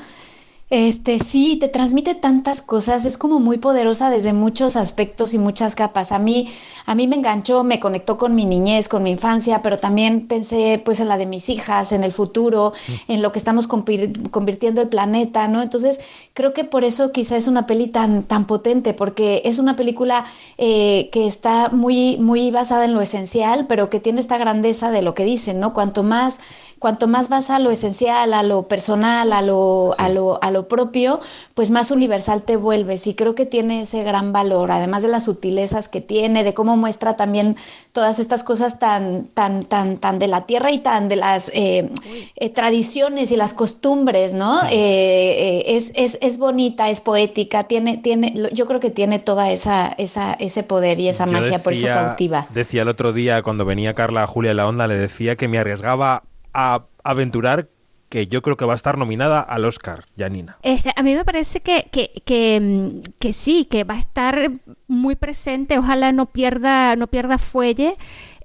[0.71, 5.75] Este, sí, te transmite tantas cosas, es como muy poderosa desde muchos aspectos y muchas
[5.75, 6.13] capas.
[6.13, 6.49] A mí,
[6.85, 10.81] a mí me enganchó, me conectó con mi niñez, con mi infancia, pero también pensé
[10.83, 12.71] pues en la de mis hijas, en el futuro,
[13.09, 15.61] en lo que estamos convirtiendo el planeta, ¿no?
[15.61, 15.99] Entonces,
[16.33, 20.23] creo que por eso quizá es una peli tan, tan potente, porque es una película
[20.57, 25.01] eh, que está muy, muy basada en lo esencial, pero que tiene esta grandeza de
[25.01, 25.73] lo que dicen, ¿no?
[25.73, 26.39] Cuanto más,
[26.81, 30.67] cuanto más vas a lo esencial, a lo personal, a lo, a lo, a lo
[30.67, 31.19] propio,
[31.53, 33.05] pues más universal te vuelves.
[33.05, 36.77] Y creo que tiene ese gran valor, además de las sutilezas que tiene, de cómo
[36.77, 37.55] muestra también
[37.91, 41.89] todas estas cosas tan, tan, tan, tan de la tierra y tan de las eh,
[42.35, 44.63] eh, tradiciones y las costumbres, ¿no?
[44.63, 49.19] Eh, eh, es, es, es bonita, es poética, tiene, tiene, lo- yo creo que tiene
[49.19, 52.47] toda esa, esa, ese poder y esa Yo magia, por eso cautiva.
[52.49, 55.47] Decía el otro día, cuando venía Carla a Julia en la Onda, le decía que
[55.47, 56.23] me arriesgaba
[56.53, 57.69] a aventurar
[58.09, 60.57] que yo creo que va a estar nominada al Oscar, Janina.
[60.63, 64.51] Este, a mí me parece que, que, que, mm, sí, que va a estar
[64.87, 65.77] muy presente.
[65.79, 67.95] Ojalá no pierda, no pierda fuelle.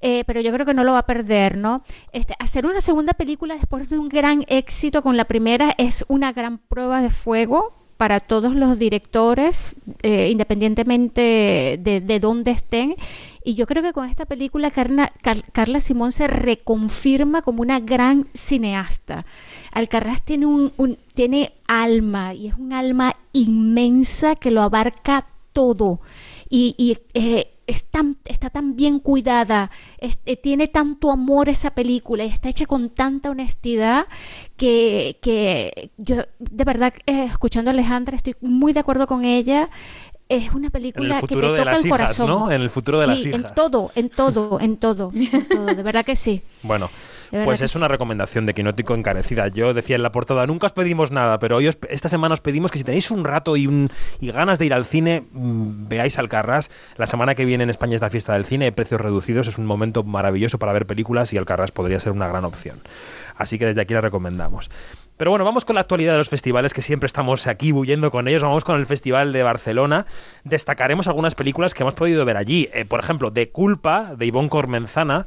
[0.03, 1.83] eh, pero yo creo que no lo va a perder, ¿no?
[2.13, 6.33] Este, hacer una segunda película después de un gran éxito con la primera es una
[6.33, 12.95] gran prueba de fuego para todos los directores, eh, independientemente de, de dónde estén.
[13.45, 19.25] Y yo creo que con esta película Carla Simón se reconfirma como una gran cineasta.
[19.73, 26.01] Alcarrás tiene un, un- tiene alma y es un alma inmensa que lo abarca todo.
[26.51, 32.25] Y, y, eh, es tan- está tan bien cuidada, eh, tiene tanto amor esa película
[32.25, 34.07] y está hecha con tanta honestidad
[34.57, 39.69] que, que yo de verdad eh, escuchando a Alejandra estoy muy de acuerdo con ella.
[40.29, 42.27] Es una película que te futuro de toca las el hijas, corazón.
[42.29, 42.51] ¿no?
[42.51, 43.45] En el futuro de las hijas.
[43.45, 46.43] En todo, en todo, en todo, en todo, de verdad que sí.
[46.63, 46.91] Bueno,
[47.45, 47.79] pues es sí.
[47.79, 49.47] una recomendación de Quinótico encarecida.
[49.49, 52.41] Yo decía en la portada, nunca os pedimos nada, pero hoy os- esta semana os
[52.41, 53.89] pedimos que si tenéis un rato y, un,
[54.21, 56.71] y ganas de ir al cine, mm, veáis Alcarrás.
[56.97, 59.67] La semana que viene en España es la fiesta del cine, precios reducidos, es un
[59.67, 62.81] momento maravilloso para ver películas y Alcarrás podría ser una gran opción.
[63.37, 64.71] Así que desde aquí la recomendamos.
[65.17, 68.29] Pero bueno, vamos con la actualidad de los festivales, que siempre estamos aquí huyendo con
[68.29, 68.43] ellos.
[68.43, 70.07] Vamos con el Festival de Barcelona.
[70.45, 72.69] Destacaremos algunas películas que hemos podido ver allí.
[72.75, 75.25] Eh, por ejemplo, De Culpa, de Ivonne Cormenzana.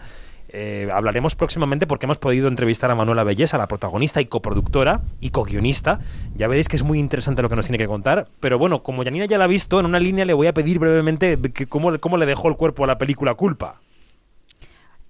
[0.51, 5.29] Eh, hablaremos próximamente porque hemos podido entrevistar a Manuela Bellesa, la protagonista y coproductora y
[5.29, 5.99] co-guionista.
[6.35, 8.27] Ya veréis que es muy interesante lo que nos tiene que contar.
[8.39, 10.77] Pero bueno, como Janina ya la ha visto, en una línea le voy a pedir
[10.79, 13.79] brevemente que cómo, cómo le dejó el cuerpo a la película Culpa.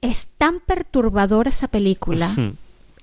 [0.02, 2.34] Es tan perturbadora esa película.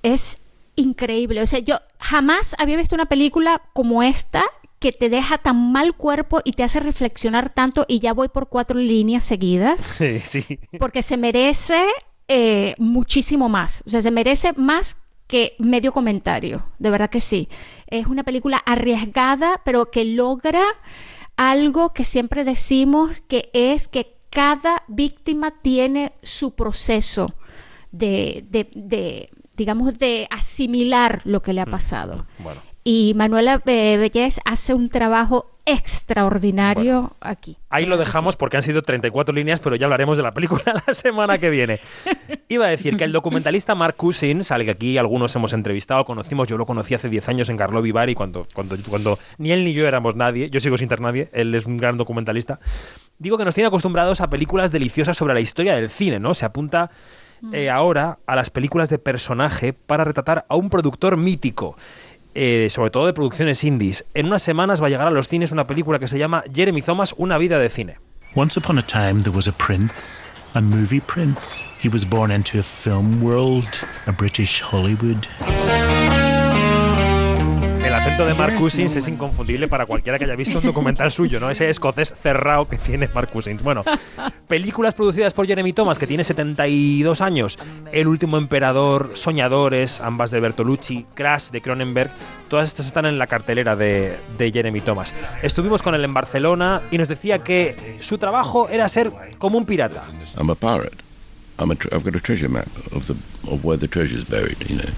[0.03, 0.39] Es
[0.77, 1.43] increíble.
[1.43, 4.45] O sea, yo jamás había visto una película como esta
[4.79, 8.49] que te deja tan mal cuerpo y te hace reflexionar tanto y ya voy por
[8.49, 10.45] cuatro líneas seguidas Sí, sí.
[10.79, 11.83] porque se merece
[12.29, 13.83] eh, muchísimo más.
[13.87, 16.63] O sea, se merece más que medio comentario.
[16.79, 17.49] De verdad que sí.
[17.89, 20.63] Es una película arriesgada, pero que logra
[21.37, 27.35] algo que siempre decimos que es que cada víctima tiene su proceso
[27.93, 32.27] de, de- de, digamos, de asimilar lo que le ha pasado.
[32.39, 32.61] Bueno.
[32.89, 37.57] Y Manuela eh, Bellés hace un trabajo extraordinario aquí.
[37.69, 40.95] Ahí lo dejamos porque han sido 34 líneas, pero ya hablaremos de la película la
[40.95, 41.81] semana que viene.
[42.49, 46.47] Iba a decir que el documentalista Mark Cousins, al que aquí algunos hemos entrevistado, conocimos,
[46.47, 49.73] yo lo conocí hace 10 años en Carlo Vivari, cuando, cuando, cuando ni él ni
[49.73, 52.61] yo éramos nadie, yo sigo sin ser nadie, él es un gran documentalista.
[53.19, 56.35] Digo que nos tiene acostumbrados a películas deliciosas sobre la historia del cine, ¿no?
[56.35, 56.93] Se apunta
[57.53, 61.77] eh, ahora a las películas de personaje para retratar a un productor mítico.
[62.39, 64.05] eh, sobre todo de producciones indies.
[64.13, 66.83] En unas semanas va a llegar a los cines una película que se llama Jeremy
[66.83, 67.97] Thomas, Una vida de cine.
[68.35, 71.65] Once upon a time, there was a prince, a movie prince.
[71.83, 73.65] He was born into a film world,
[74.07, 75.27] a British Hollywood.
[78.07, 81.41] El acento de Mark Cousins es inconfundible para cualquiera que haya visto un documental suyo,
[81.41, 81.51] ¿no?
[81.51, 83.61] Ese escocés cerrado que tiene Mark Cousins.
[83.65, 83.83] Bueno,
[84.47, 87.59] películas producidas por Jeremy Thomas, que tiene 72 años.
[87.93, 92.13] El último emperador, Soñadores, ambas de Bertolucci, Crash de Cronenberg.
[92.49, 95.13] Todas estas están en la cartelera de, de Jeremy Thomas.
[95.43, 99.67] Estuvimos con él en Barcelona y nos decía que su trabajo era ser como un
[99.67, 100.05] pirata.
[100.39, 100.99] I'm a pirate.
[101.59, 103.15] I'm a I've got a treasure map of the
[103.51, 104.91] of where the treasure's buried, you know,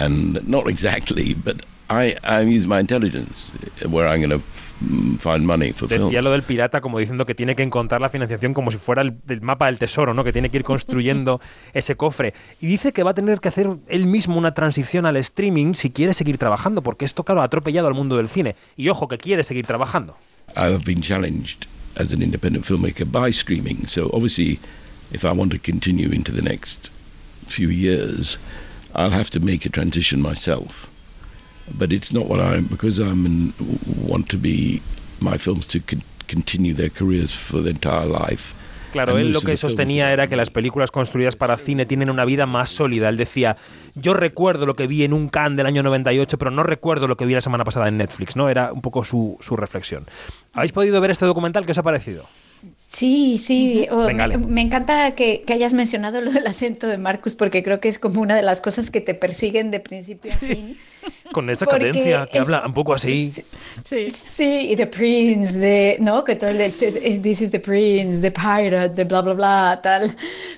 [0.00, 3.52] and not exactly, but I I use my intelligence
[3.84, 4.44] uh, where I'm going to
[5.18, 6.06] find money for films.
[6.06, 9.02] Decía lo del pirata como diciendo que tiene que encontrar la financiación como si fuera
[9.02, 10.24] el, el mapa del tesoro, ¿no?
[10.24, 11.40] Que tiene que ir construyendo
[11.72, 12.34] ese cofre.
[12.60, 15.90] Y dice que va a tener que hacer él mismo una transición al streaming si
[15.90, 18.56] quiere seguir trabajando, porque esto, claro, ha atropellado al mundo del cine.
[18.76, 20.16] Y ojo, que quiere seguir trabajando.
[20.56, 21.66] I have been challenged
[21.96, 23.86] as an independent filmmaker by streaming.
[23.86, 24.58] So obviously,
[25.12, 26.90] if I want to continue into the next
[27.46, 28.38] few years,
[28.94, 30.88] I'll have to make a transition myself.
[31.70, 33.52] But it's not what I because I'm in,
[34.06, 34.80] want to be
[35.20, 38.54] my films to con- continue their careers for their entire life.
[38.92, 42.44] Claro, él lo que sostenía era que las películas construidas para cine tienen una vida
[42.44, 43.08] más sólida.
[43.08, 43.56] Él decía,
[43.94, 47.16] yo recuerdo lo que vi en un Cannes del año 98, pero no recuerdo lo
[47.16, 48.50] que vi la semana pasada en Netflix, ¿no?
[48.50, 50.04] Era un poco su, su reflexión.
[50.52, 51.64] ¿Habéis podido ver este documental?
[51.64, 52.26] ¿Qué os ha parecido?
[52.76, 53.86] Sí, sí.
[53.90, 57.62] o- Venga, me, me encanta que, que hayas mencionado lo del acento de Marcus porque
[57.62, 60.76] creo que es como una de las cosas que te persiguen de principio a fin.
[61.32, 63.30] Con esa Porque cadencia que es- habla un poco así.
[63.84, 64.10] Sí.
[64.10, 66.24] Sí, y The Prince, de, ¿no?
[66.24, 66.70] Que todo el de,
[67.22, 70.14] This is the Prince, the Pirate, de bla, bla, bla, tal.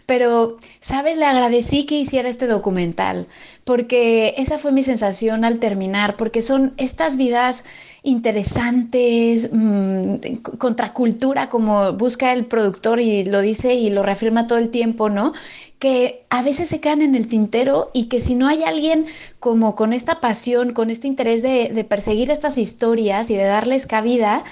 [0.07, 1.17] Pero, ¿sabes?
[1.17, 3.27] Le agradecí que hiciera este documental,
[3.65, 7.65] porque esa fue mi sensación al terminar, porque son estas vidas
[8.03, 14.59] interesantes, mm, de- contracultura, como busca el productor y lo dice y lo reafirma todo
[14.59, 15.33] el tiempo, ¿no?
[15.79, 19.05] que a veces se quedan en el tintero y que si no hay alguien
[19.39, 24.45] como con esta pasión, con este interés de perseguir estas historias y de darles cabida,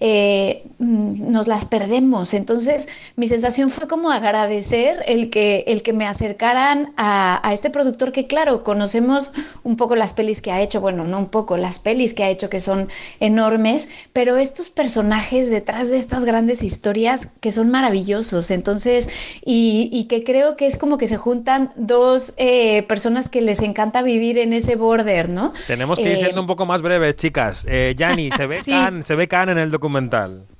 [0.00, 2.34] eh, mm, nos las perdemos.
[2.34, 7.70] Entonces, mi sensación fue como agradecer el que, el que me acercaran a, a este
[7.70, 9.30] productor que, claro, conocemos
[9.62, 12.30] un poco las pelis que ha hecho, bueno, no un poco, las pelis que ha
[12.30, 12.88] hecho que son
[13.20, 18.50] enormes, pero estos personajes detrás de estas grandes historias que son maravillosos.
[18.50, 19.08] Entonces,
[19.44, 23.60] y, y que creo que es como que se juntan dos eh, personas que les
[23.60, 25.52] encanta vivir en ese border, ¿no?
[25.66, 27.66] Tenemos que ir Eh, siendo un poco más breves, chicas.
[27.68, 28.70] Eh, Yanni, se ve Sí.
[28.72, 30.59] Khan, se ve Khan en el documental documental.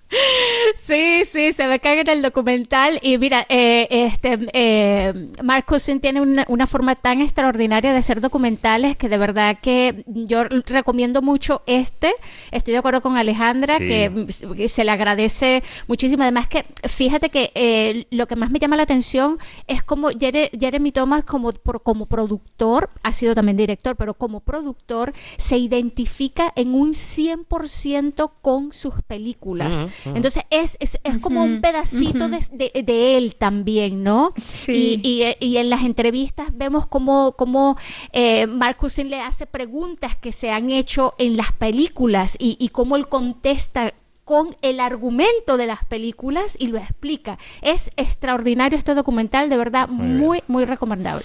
[0.77, 6.01] Sí, sí, se ve que en el documental y mira, eh, este, eh, Mark Cousin
[6.01, 11.23] tiene una, una forma tan extraordinaria de hacer documentales que de verdad que yo recomiendo
[11.23, 12.13] mucho este.
[12.51, 13.87] Estoy de acuerdo con Alejandra Sí.
[13.87, 16.23] que, se le agradece muchísimo.
[16.23, 20.51] Además que fíjate que eh, lo que más me llama la atención es como Jere-
[20.59, 26.53] Jeremy Thomas como, por- como productor, ha sido también director, pero como productor se identifica
[26.57, 29.77] en un 100% con sus películas.
[29.83, 34.33] Ujú, Entonces es, es, es como un pedacito de, de- de él también, ¿no?
[34.41, 35.01] Sí.
[35.03, 37.77] Y, y- y en las entrevistas vemos cómo, cómo
[38.13, 42.69] eh, Mark Cousin le hace preguntas que se han hecho en las películas y, y
[42.69, 43.93] cómo él contesta
[44.25, 47.37] con el argumento de las películas y lo explica.
[47.63, 51.25] Es extraordinario este documental, de verdad, muy, muy recomendable.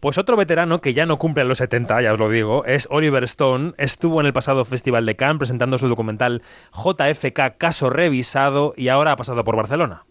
[0.00, 3.24] Pues otro veterano que ya no cumple los 70, ya os lo digo, es Oliver
[3.24, 3.72] Stone.
[3.78, 6.42] Estuvo en el pasado Festival de Cannes presentando su documental
[6.72, 10.04] JFK Caso Revisado y ahora ha pasado por Barcelona.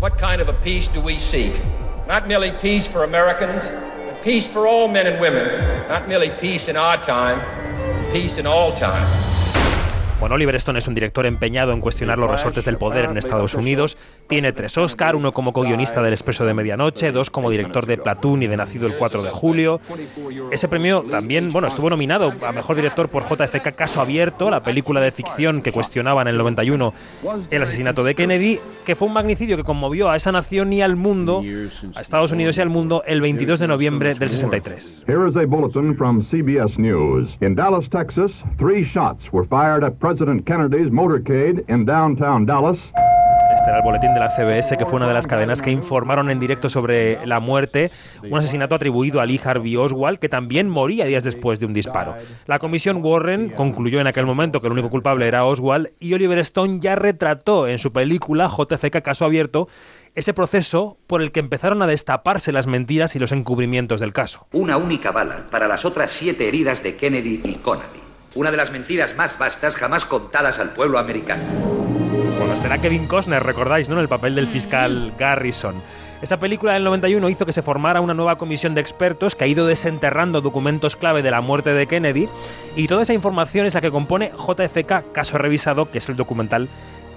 [0.00, 1.54] What kind of a peace do we seek?
[2.08, 3.62] Not merely peace for Americans,
[4.04, 5.46] but peace for all men and women.
[5.88, 7.40] Not merely peace in our time,
[8.12, 9.35] peace in all time.
[10.18, 13.54] Bueno, Oliver Stone es un director empeñado en cuestionar los resortes del poder en Estados
[13.54, 13.98] Unidos.
[14.26, 18.42] Tiene tres Oscar, uno como co-guionista del Expreso de Medianoche, dos como director de Platoon
[18.42, 19.78] y de Nacido el 4 de julio.
[20.50, 25.02] Ese premio también, bueno, estuvo nominado a Mejor Director por JFK Caso Abierto, la película
[25.02, 26.94] de ficción que cuestionaba en el 91
[27.50, 30.96] el asesinato de Kennedy, que fue un magnicidio que conmovió a esa nación y al
[30.96, 31.42] mundo,
[31.94, 35.04] a Estados Unidos y al mundo, el 22 de noviembre del 63.
[35.06, 37.36] Here is CBS News.
[37.40, 38.32] Dallas, Texas,
[39.48, 42.78] fired President Kennedy's motorcade in downtown Dallas.
[43.56, 46.30] Este era el boletín de la CBS, que fue una de las cadenas que informaron
[46.30, 47.90] en directo sobre la muerte,
[48.22, 52.14] un asesinato atribuido a Lee Harvey Oswald, que también moría días después de un disparo.
[52.46, 56.38] La comisión Warren concluyó en aquel momento que el único culpable era Oswald y Oliver
[56.38, 59.66] Stone ya retrató en su película JFK Caso Abierto
[60.14, 64.46] ese proceso por el que empezaron a destaparse las mentiras y los encubrimientos del caso.
[64.52, 68.05] Una única bala para las otras siete heridas de Kennedy y Connally.
[68.36, 71.42] Una de las mentiras más vastas jamás contadas al pueblo americano.
[72.38, 73.94] Bueno, estará Kevin Costner, recordáis, ¿no?
[73.94, 75.80] En el papel del fiscal Garrison.
[76.20, 79.46] Esa película del 91 hizo que se formara una nueva comisión de expertos que ha
[79.46, 82.28] ido desenterrando documentos clave de la muerte de Kennedy
[82.76, 86.68] y toda esa información es la que compone JFK Caso Revisado, que es el documental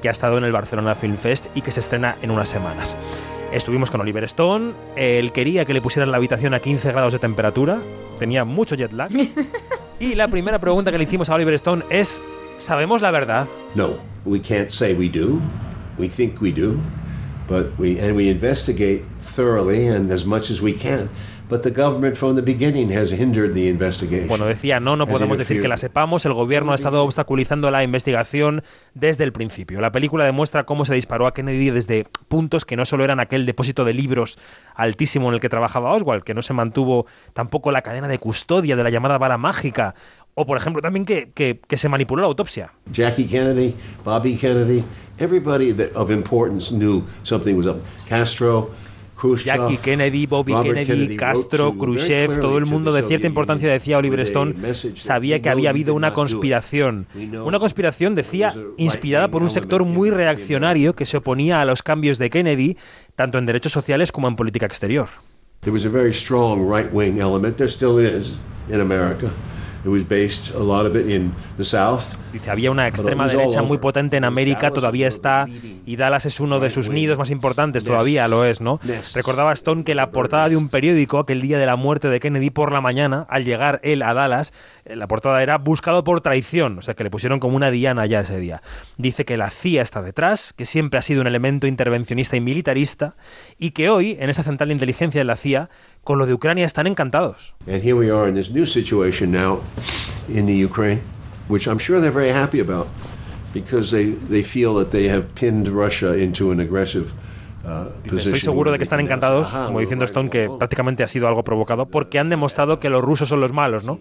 [0.02, 2.96] que ha estado en el Barcelona Film Fest y que se estrena en unas semanas.
[3.52, 7.20] Estuvimos con Oliver Stone, él quería que le pusieran la habitación a 15 grados de
[7.20, 7.80] temperatura,
[8.20, 9.10] tenía mucho jet lag.
[10.00, 12.22] y la primera pregunta que le hicimos a Oliver Stone es,
[12.58, 13.48] ¿sabemos la verdad?
[13.74, 15.40] No, we can't say we do.
[15.98, 16.78] We think we do,
[17.48, 19.04] but we and we investigate
[19.36, 21.10] thoroughly and as much as we can.
[21.50, 24.28] But the government from the beginning has hindered the investigation.
[24.28, 27.84] Bueno, decía, no, no podemos decir que la sepamos, el gobierno ha estado obstaculizando la
[27.84, 28.62] investigación
[28.94, 29.82] desde el principio.
[29.82, 33.48] La película demuestra cómo se disparó a Kennedy desde puntos que no solo eran aquel
[33.48, 34.38] depósito de libros
[34.76, 38.76] altísimo en el que trabajaba Oswald, que no se mantuvo tampoco la cadena de custodia
[38.76, 39.96] de la llamada bala mágica,
[40.36, 42.72] o por ejemplo también que, que- que se manipuló la autopsia.
[42.92, 43.74] Jackie Kennedy,
[44.06, 44.84] Bobby Kennedy,
[45.18, 47.78] everybody that of importance knew something was up.
[48.08, 48.70] Castro,
[49.44, 54.56] Jackie Kennedy, Bobby Kennedy, Castro, Khrushchev, todo el mundo de cierta importancia, decía Oliver Stone,
[54.96, 57.08] sabía que había habido una conspiración.
[57.44, 62.18] Una conspiración, decía, inspirada por un sector muy reaccionario que se oponía a los cambios
[62.18, 62.78] de Kennedy,
[63.16, 65.10] tanto en derechos sociales como en política exterior.
[65.62, 67.58] There was a very strong right-wing element.
[67.58, 68.38] There still is
[68.70, 69.30] in America.
[69.84, 72.04] It was based a lot of it in the South.
[72.34, 75.48] Dice, había una extrema derecha muy potente en América, todavía está,
[75.86, 78.80] y Dallas es uno de sus nidos más importantes, todavía lo es, ¿no?
[79.16, 82.52] Recordaba Stone que la portada de un periódico, aquel día de la muerte de Kennedy
[82.52, 84.54] por la mañana, al llegar él a Dallas,
[84.86, 88.06] eh, la portada era buscado por traición, o sea que le pusieron como una diana
[88.06, 88.62] ya ese día.
[88.98, 93.16] Dice que la CIA está detrás, que siempre ha sido un elemento intervencionista y militarista,
[93.58, 95.70] y que hoy, en esa central de inteligencia de la CIA,
[96.10, 97.54] con lo de Ucrania están encantados.
[97.68, 99.60] And here we are in this new situation now
[100.28, 101.02] in the Ukraine,
[101.50, 102.88] which I'm sure they're very happy about
[103.54, 107.14] because they, they feel that they have pinned Russia into an aggressive
[107.64, 107.90] uh.
[108.06, 111.28] Estoy seguro de que están encantados, "Aha, como diciendo right." Stone, que prácticamente ha sido
[111.28, 114.00] algo provocado, porque han demostrado que los rusos son los malos, ¿no?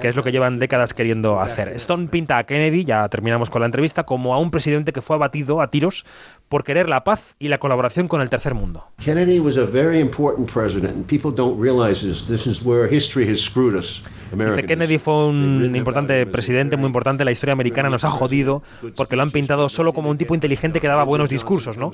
[0.00, 1.70] Que es lo que llevan décadas queriendo hacer.
[1.76, 5.16] Stone pinta a Kennedy, ya terminamos con la entrevista, como a un presidente que fue
[5.16, 6.04] abatido a tiros
[6.48, 8.84] por querer la paz y la colaboración con el tercer mundo.
[9.02, 12.26] Kennedy was a very important president, and people don't realize this.
[12.26, 14.66] This is where history has screwed us, Dice.
[14.66, 18.62] Kennedy fue un importante presidente, muy importante, la historia americana nos ha jodido
[18.96, 21.92] porque lo han pintado solo como un tipo inteligente que daba buenos discursos, ¿no?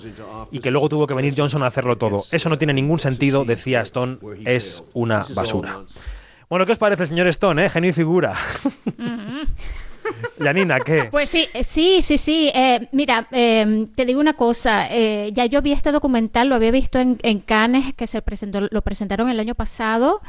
[0.51, 2.23] Y que luego tuvo que venir Johnson a hacerlo todo.
[2.31, 5.81] Eso no tiene ningún sentido, decía Stone, es una basura.
[6.49, 7.69] Bueno, ¿qué os parece, señor Stone, eh?
[7.69, 8.35] Genio figura.
[10.39, 11.05] Janina, ¿qué?
[11.11, 12.51] Pues sí, eh, sí, sí, sí.
[12.55, 14.87] Eh, mira, eh, te digo una cosa.
[14.91, 18.61] eh, ya yo vi este documental, lo había visto en, en Cannes, que se presentó,
[18.71, 20.21] lo presentaron el año pasado.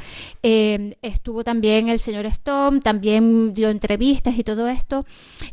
[0.43, 5.05] Eh, estuvo también el señor Stone, también dio entrevistas y todo esto.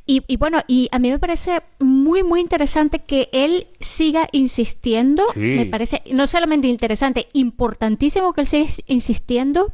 [0.06, 5.24] Y, y bueno, y a mí me parece muy, muy interesante que él siga insistiendo.
[5.34, 5.40] Sí.
[5.40, 9.72] Me parece no solamente interesante, importantísimo que él siga insistiendo.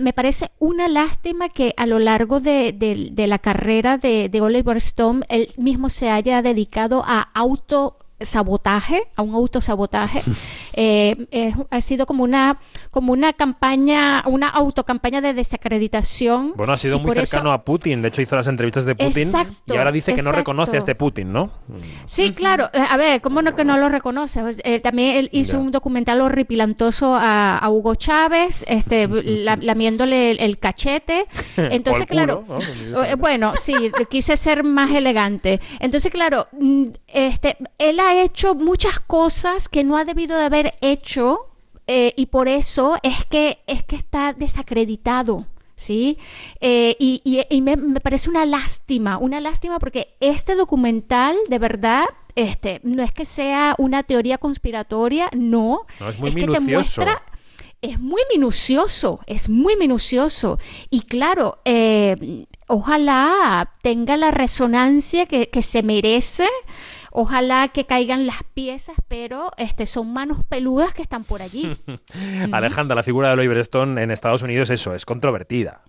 [0.00, 4.40] Me parece una lástima que a lo largo de, de- de la carrera de, de
[4.40, 7.28] Oliver Stone, él mismo se haya dedicado a
[8.20, 10.22] autosabotaje, a un autosabotaje.
[10.72, 12.58] eh, eh, ha sido como una,
[12.90, 16.52] como una campaña, una autocampaña de desacreditación.
[16.56, 18.02] Bueno, ha sido muy cercano eso- a Putin.
[18.02, 20.78] De hecho, hizo las entrevistas de Putin Exacto, y ahora dice que no reconoce a
[20.78, 21.50] este Putin, ¿no?
[22.06, 22.68] Sí, claro.
[22.72, 24.40] Eh, A ver, ¿cómo no que no lo reconoce?
[24.40, 25.58] Pues, eh, también él hizo Ya.
[25.58, 31.26] un documental horripilantoso a, a Hugo Chávez, este, la- lamiéndole el, el cachete.
[31.56, 32.44] Entonces, claro,
[33.04, 33.74] eh, bueno, sí,
[34.10, 35.60] quise ser más elegante.
[35.80, 40.74] Entonces, claro, mm, este, él ha hecho muchas cosas que no ha debido de haber
[40.80, 41.46] hecho
[41.86, 45.46] eh, y por eso es que es que está desacreditado.
[45.76, 46.18] ¿Sí?
[46.60, 51.58] Eh, y y- y me, me parece una lástima, una lástima porque este documental, de
[51.60, 55.86] verdad, este, no es que sea una teoría conspiratoria, no.
[56.00, 56.72] No, es muy que te minucioso.
[57.02, 57.22] muestra
[57.80, 60.58] es muy minucioso, es muy minucioso.
[60.90, 66.48] Y claro, eh, ojalá tenga la resonancia que, que se merece.
[67.20, 71.76] Ojalá que caigan las piezas, pero este son manos peludas que están por allí.
[72.52, 75.80] Alejandra, la figura de Oliver Stone en Estados Unidos, eso, es controvertida.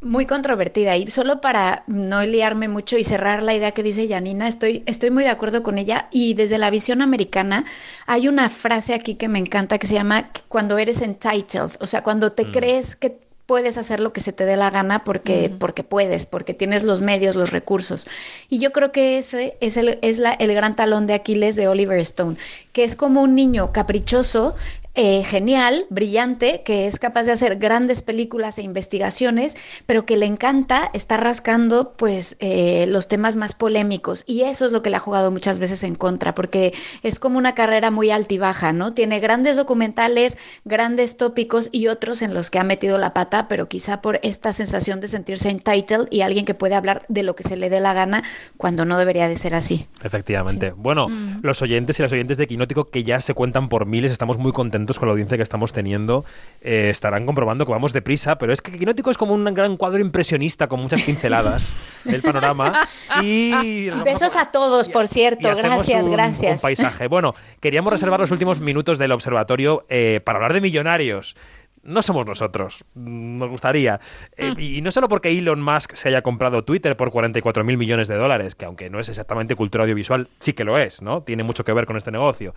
[0.00, 4.48] Muy controvertida y solo para no liarme mucho y cerrar la idea que dice Janina,
[4.48, 7.64] estoy, estoy muy de acuerdo con ella y desde la visión americana
[8.08, 12.02] hay una frase aquí que me encanta que se llama cuando eres entitled, o sea,
[12.02, 15.82] cuando te crees que puedes hacer lo que se te dé la gana porque, porque
[15.82, 18.06] puedes, porque tienes los medios, los recursos.
[18.48, 21.66] Y yo creo que ese es, el, es la, el gran talón de Aquiles de
[21.66, 22.36] Oliver Stone,
[22.72, 24.54] que es como un niño caprichoso
[24.96, 30.26] eh, genial, brillante, que es capaz de hacer grandes películas e investigaciones, pero que le
[30.26, 34.96] encanta estar rascando pues eh, los temas más polémicos y eso es lo que le
[34.96, 36.74] ha jugado muchas veces en contra, porque
[37.04, 38.92] es como una carrera muy altibaja, ¿no?
[38.92, 43.68] Tiene grandes documentales, grandes tópicos y otros en los que ha metido la pata, pero
[43.68, 47.44] quizá por esta sensación de sentirse entitled y alguien que puede hablar de lo que
[47.44, 48.24] se le dé la gana
[48.56, 49.86] cuando no debería de ser así.
[50.02, 50.72] Efectivamente.
[50.72, 51.06] Bueno,
[51.42, 54.50] los oyentes y las oyentes de Quinótico, que ya se cuentan por miles, estamos muy
[54.50, 56.24] contentos con la audiencia que estamos teniendo,
[56.62, 60.00] eh, estarán comprobando que vamos deprisa, pero es que Quinótico es como un gran cuadro
[60.00, 61.70] impresionista con muchas pinceladas
[62.04, 62.80] del panorama
[63.22, 63.90] y...
[64.04, 66.62] Besos a todos, por cierto, gracias, un- gracias.
[66.62, 67.06] Un paisaje.
[67.06, 71.36] Bueno, queríamos reservar los últimos minutos del observatorio eh, para hablar de millonarios.
[71.82, 74.00] No somos nosotros, mm, nos gustaría.
[74.36, 78.06] Eh, y no solo porque Elon Musk se haya comprado Twitter por 44 mil millones
[78.08, 81.22] de dólares, que aunque no es exactamente cultura audiovisual, sí que lo es, ¿no?
[81.22, 82.54] Tiene mucho que ver con este negocio.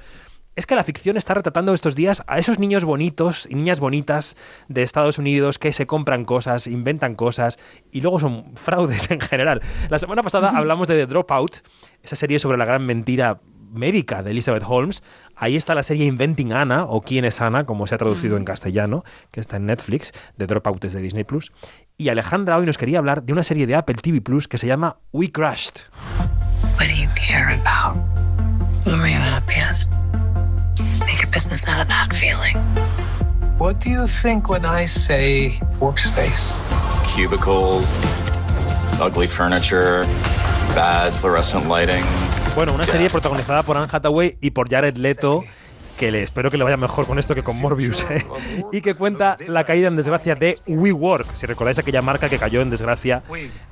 [0.56, 4.36] Es que la ficción está retratando estos días a esos niños bonitos y niñas bonitas
[4.68, 7.58] de Estados Unidos que se compran cosas, inventan cosas
[7.92, 9.62] y luego son fraudes en general.
[9.90, 11.58] La semana pasada hablamos de The Dropout,
[12.04, 13.40] esa serie sobre la gran mentira
[13.74, 15.04] médica de Elizabeth Holmes.
[15.44, 18.46] Ahí está la serie Inventing Anna, o Quién es Ana, como se ha traducido en
[18.46, 21.52] castellano, que está en Netflix, The Dropout es de Disney Plus.
[21.98, 24.68] Y Alejandra hoy nos quería hablar de una serie de Apple TV Plus que se
[24.68, 25.82] llama We Crushed.
[26.78, 27.98] What do you care about?
[28.86, 29.92] Remember your happiest.
[31.02, 32.56] Make a business out of that feeling.
[33.60, 36.54] What do you think when I say workspace?
[37.14, 37.92] Cubicles,
[38.98, 40.06] ugly furniture,
[40.74, 42.06] bad fluorescent lighting.
[42.56, 45.42] Bueno, una serie protagonizada por Anne Hathaway y por Jared Leto,
[45.98, 48.24] que le espero que le vaya mejor con esto que con Morbius, ¿eh?
[48.72, 52.62] y que cuenta la caída en desgracia de WeWork, si recordáis aquella marca que cayó
[52.62, 53.24] en desgracia.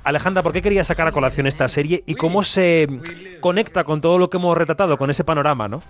[0.04, 2.88] Alejandra, ¿por qué querías sacar a colación esta serie y cómo se
[3.40, 5.84] conecta con todo lo que hemos retratado, con ese panorama, no?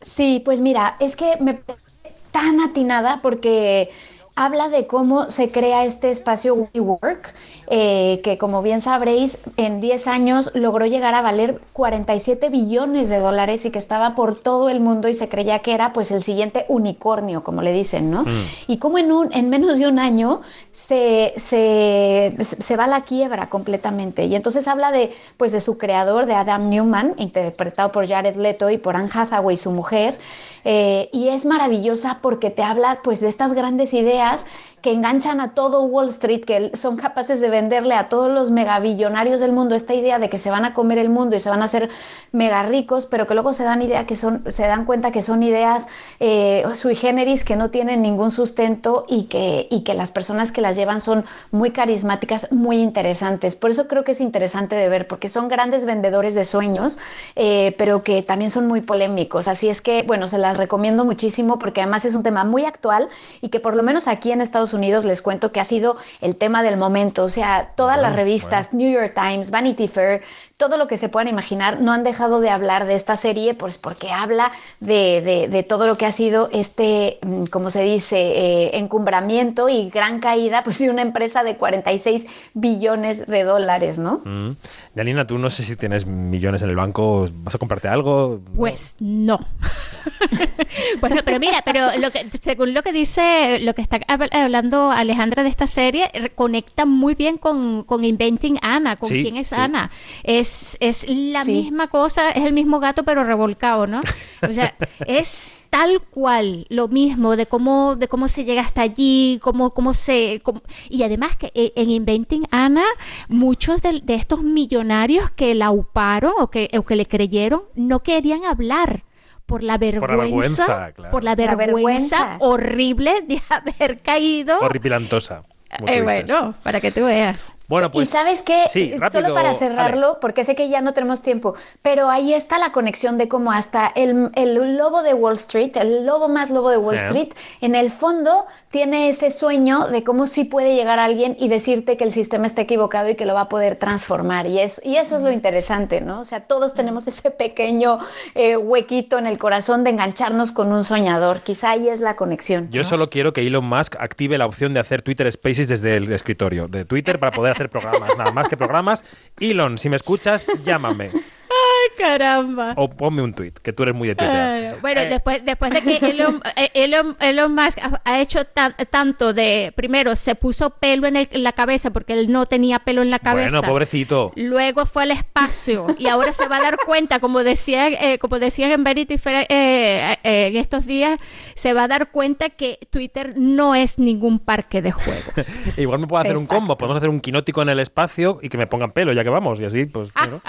[0.00, 1.86] Sí, pues mira, es que me parece
[2.30, 3.90] tan atinada porque
[4.38, 7.34] habla de cómo se crea este espacio WeWork,
[7.70, 13.18] eh, que como bien sabréis, en 10 años logró llegar a valer 47 billones de
[13.18, 16.22] dólares y que estaba por todo el mundo y se creía que era pues el
[16.22, 18.24] siguiente unicornio, como le dicen, ¿no?
[18.68, 23.00] Y cómo en, un, en menos de un año se, se, se va a la
[23.00, 24.26] quiebra completamente.
[24.26, 28.70] Y entonces habla de, pues, de su creador, de Adam Newman, interpretado por Jared Leto
[28.70, 30.16] y por Anne Hathaway, su mujer.
[30.64, 34.46] Eh, y es maravillosa porque te habla pues de estas grandes ideas días
[34.80, 39.40] que enganchan a todo Wall Street, que son capaces de venderle a todos los megabillonarios
[39.40, 41.62] del mundo esta idea de que se van a comer el mundo y se van
[41.62, 41.88] a hacer
[42.32, 45.42] mega ricos, pero que luego se dan idea que son, se dan cuenta que son
[45.42, 45.88] ideas
[46.20, 50.60] eh, sui generis que no tienen ningún sustento y que, y que las personas que
[50.60, 53.56] las llevan son muy carismáticas, muy interesantes.
[53.56, 56.98] Por eso creo que es interesante de ver, porque son grandes vendedores de sueños,
[57.36, 59.48] eh, pero que también son muy polémicos.
[59.48, 63.08] Así es que, bueno, se las recomiendo muchísimo porque además es un tema muy actual
[63.40, 65.96] y que por lo menos aquí en Estados Estados Unidos, les cuento que ha sido
[66.20, 67.24] el tema del momento.
[67.24, 70.22] O sea, todas las revistas, New York Times, Vanity Fair,
[70.58, 73.78] todo lo que se puedan imaginar, no han dejado de hablar de esta serie, pues
[73.78, 74.50] porque habla
[74.80, 79.68] de, de- de todo lo que ha sido este, mm, como se dice, eh, encumbramiento
[79.68, 84.20] y gran caída, pues de una empresa de 46 billones de dólares, ¿no?
[84.24, 84.56] Mm.
[84.96, 88.40] Janina, tú no sé si tienes millones en el banco, ¿vas a comprarte algo?
[88.56, 89.38] Pues no.
[91.00, 94.90] bueno, pero mira, pero lo que, según lo que dice, lo que está hab- hablando
[94.90, 99.48] Alejandra de esta serie, conecta muy bien con, con Inventing Anna, con Sí, quién es
[99.50, 99.54] sí.
[99.56, 99.90] Ana.
[100.24, 100.47] Es,
[100.80, 101.52] es la Sí.
[101.62, 104.00] misma cosa, es el mismo gato pero revolcado, ¿no?
[104.48, 104.74] O sea,
[105.06, 109.92] es tal cual lo mismo de cómo de cómo se llega hasta allí cómo cómo
[109.92, 112.84] se cómo- y además que eh, en Inventing Anna
[113.28, 118.02] muchos de, de estos millonarios que la uparon o que o que le creyeron no
[118.02, 119.04] querían hablar
[119.44, 121.10] por la vergüenza vergüenza, claro.
[121.10, 125.42] por la La vergüenza, horrible de haber caído Horripilantosa.
[125.86, 128.08] Eh, bueno para que tú veas Bueno, pues.
[128.08, 129.58] y sabes qué, sí, rápido, solo para Ale.
[129.58, 133.52] cerrarlo, porque sé que ya no tenemos tiempo, pero ahí está la conexión de cómo
[133.52, 137.04] hasta el, el lobo de Wall Street, el lobo más lobo de Wall Eh.
[137.06, 137.28] Street,
[137.60, 142.04] en el fondo tiene ese sueño de cómo sí puede llegar alguien y decirte que
[142.04, 144.46] el sistema está equivocado y que lo va a poder transformar.
[144.46, 146.20] Y, es, y eso es lo interesante, ¿no?
[146.20, 147.98] O sea, todos tenemos ese pequeño
[148.34, 151.40] eh, huequito en el corazón de engancharnos con un soñador.
[151.40, 152.68] Quizá ahí es la conexión.
[152.70, 156.12] Yo solo quiero que Elon Musk active la opción de hacer Twitter Spaces desde el
[156.12, 159.04] escritorio de Twitter para poder hacer programas, nada más que programas.
[159.40, 161.10] Elon, si me escuchas, llámame
[161.58, 164.36] ay caramba o ponme un tweet, que tú eres muy de Twitter.
[164.36, 168.74] Ay, bueno, después, después de que Elon, eh, Elon, Elon Musk ha, ha hecho tan-
[168.90, 172.78] tanto de, primero se puso pelo en, el- en la cabeza porque él no tenía
[172.80, 173.48] pelo en la cabeza.
[173.58, 174.32] Bueno, pobrecito.
[174.36, 178.38] Luego fue al espacio y ahora se va a dar cuenta, como decía, eh, como
[178.38, 181.18] decían en Vanity Fair eh, eh, en estos días,
[181.54, 185.52] se va a dar cuenta que Twitter no es ningún parque de juegos.
[185.76, 188.58] Igual me puedo hacer un combo, podemos hacer un quinótico en el espacio y que
[188.58, 190.40] me pongan pelo, ya que vamos, y así, pues, bueno,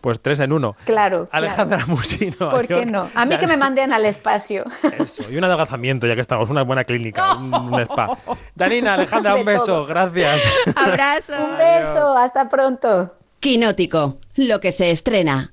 [0.00, 0.76] pues tres en uno.
[0.84, 1.28] Claro.
[1.32, 2.50] Alejandra Musino.
[2.50, 3.08] ¿Por qué no?
[3.14, 4.64] A mí que me manden al espacio.
[4.98, 8.16] Eso, y un adelgazamiento, ya que estamos, una buena clínica, un, un spa.
[8.54, 9.86] Danina, Alejandra, un beso, todo.
[9.86, 10.42] gracias.
[10.74, 11.32] Abrazo.
[11.38, 13.12] Un beso, hasta pronto.
[13.40, 15.52] Quinótico, lo que se estrena.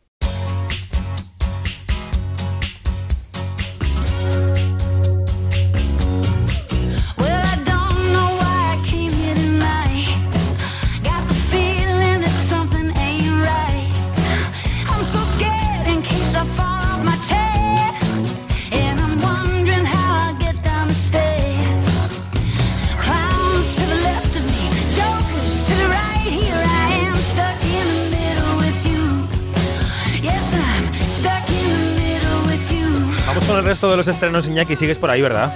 [33.56, 35.56] Con el resto de los estrenos, Iñaki, sigues por ahí, ¿verdad?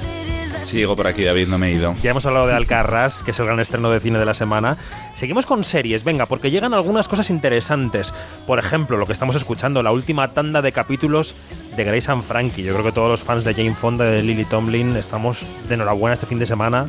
[0.62, 1.96] Sigo por aquí, David, no me he ido.
[2.02, 4.78] Ya hemos hablado de Alcarrás, que es el gran estreno de cine de la semana.
[5.14, 8.14] Seguimos con series, venga, porque llegan algunas cosas interesantes.
[8.48, 11.36] Por ejemplo, lo que estamos escuchando, la última tanda de capítulos
[11.76, 12.64] de Grace and Frankie.
[12.64, 16.14] Yo creo que todos los fans de Jane Fonda de Lily Tomlin estamos de enhorabuena
[16.14, 16.88] este fin de semana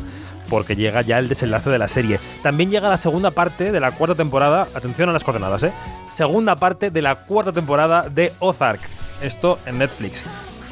[0.49, 2.21] porque llega ya el desenlace de la serie.
[2.45, 5.73] También llega la segunda parte de la cuarta temporada, atención a las coordenadas, ¿eh?
[6.09, 8.81] Segunda parte de la cuarta temporada de Ozark.
[9.21, 10.25] Esto en Netflix.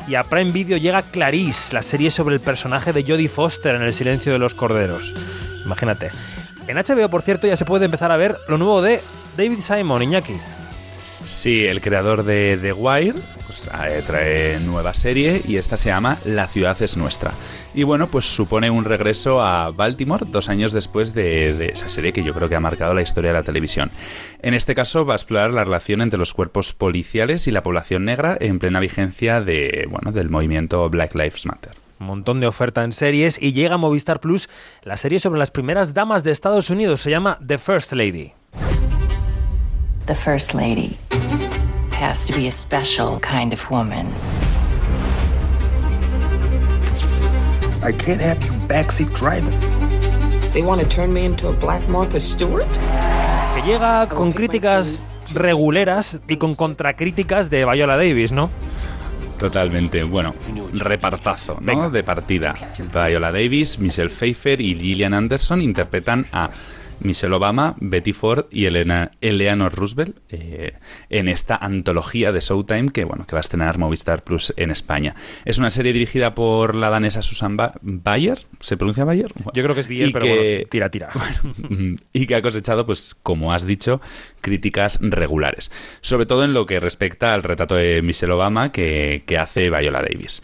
[0.08, 3.82] Y a Prime Video llega Clarice, la serie sobre el personaje de Jodie Foster en
[3.82, 5.12] El silencio de los corderos.
[5.66, 6.10] Imagínate.
[6.66, 9.02] En HBO, por cierto, ya se puede empezar a ver lo nuevo de
[9.36, 10.34] David Simon, Iñaki.
[11.26, 16.18] Sí, el creador de The Wire pues, eh, trae nueva serie y esta se llama
[16.24, 17.32] La ciudad es nuestra.
[17.74, 22.12] Y bueno, pues supone un regreso a Baltimore dos años después de, de esa serie
[22.12, 23.90] que yo creo que ha marcado la historia de la televisión.
[24.40, 28.04] En este caso va a explorar la relación entre los cuerpos policiales y la población
[28.04, 31.72] negra en plena vigencia de, bueno, del movimiento Black Lives Matter.
[32.00, 34.48] Un montón de oferta en series y llega a Movistar Plus
[34.82, 37.00] la serie sobre las primeras damas de Estados Unidos.
[37.00, 38.32] Se llama The First Lady.
[40.08, 40.96] The First Lady
[41.90, 44.06] has to be a special kind of woman.
[47.82, 49.52] I can't have you backseat driving.
[50.54, 52.66] They want to turn me into a black Martha Stewart?
[53.54, 55.02] Que llega con críticas
[55.34, 58.48] reguleras y con contracríticas de Viola Davis, ¿no?
[59.38, 60.34] Totalmente, bueno,
[60.72, 61.90] repartazo, ¿no?
[61.90, 62.54] De partida.
[62.94, 66.48] Viola Davis, Michelle Pfeiffer y Gillian Anderson interpretan a
[67.00, 70.74] Michelle Obama, Betty Ford y Elena, Eleanor Roosevelt eh,
[71.10, 75.14] en esta antología de Showtime que, bueno, que va a estrenar Movistar Plus en España.
[75.44, 79.32] Es una serie dirigida por la danesa Susan ba Bayer, ¿se pronuncia Bayer?
[79.54, 81.10] Yo creo que es Bayer, pero que- bueno, tira, tira.
[82.12, 84.00] y que ha cosechado, pues, como has dicho,
[84.40, 85.70] críticas regulares.
[86.00, 90.02] Sobre todo en lo que respecta al retrato de Michelle Obama que, que hace Viola
[90.02, 90.42] Davis.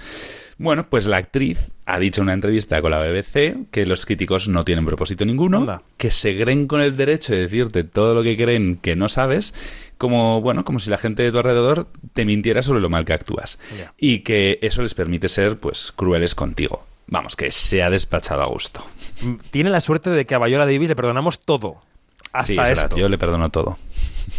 [0.58, 4.48] Bueno, pues la actriz ha dicho en una entrevista con la BBC que los críticos
[4.48, 5.82] no tienen propósito ninguno, Anda.
[5.96, 9.54] que se creen con el derecho de decirte todo lo que creen que no sabes,
[9.98, 13.12] como bueno, como si la gente de tu alrededor te mintiera sobre lo mal que
[13.12, 13.58] actúas
[13.98, 16.86] y que eso les permite ser pues crueles contigo.
[17.06, 18.82] Vamos, que se ha despachado a gusto.
[19.22, 21.82] Mm, Tiene la suerte de que a Viola Davis le perdonamos todo.
[22.32, 23.78] Hasta sí, es verdad, yo le perdono todo.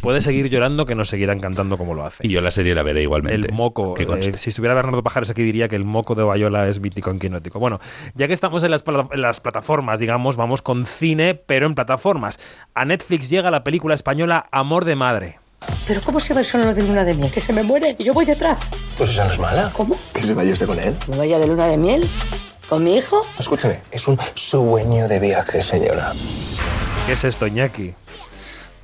[0.01, 2.25] Puede seguir llorando que nos seguirá cantando como lo hace.
[2.25, 3.47] Y yo la serie la veré igualmente.
[3.47, 3.93] El moco.
[3.97, 7.19] eh, si estuviera Bernardo Pajares aquí diría que el moco de Bayola es mítico en
[7.19, 7.59] quinótico.
[7.59, 7.79] Bueno,
[8.13, 12.37] ya que estamos en las, en las plataformas, digamos, vamos con cine, pero en plataformas.
[12.73, 15.39] A Netflix llega la película española Amor de Madre.
[15.87, 17.31] Pero ¿cómo se va el solo de luna de miel?
[17.31, 18.71] Que se me muere y yo voy detrás.
[18.97, 19.71] Pues esa no es mala.
[19.73, 19.95] ¿Cómo?
[20.13, 20.95] Que se vaya usted con él.
[21.09, 22.07] ¿Me vaya de luna de miel?
[22.69, 23.21] ¿Con mi hijo?
[23.39, 26.11] Escúchame, es un sueño de viaje, señora.
[27.05, 27.93] ¿Qué es esto, Iñaki?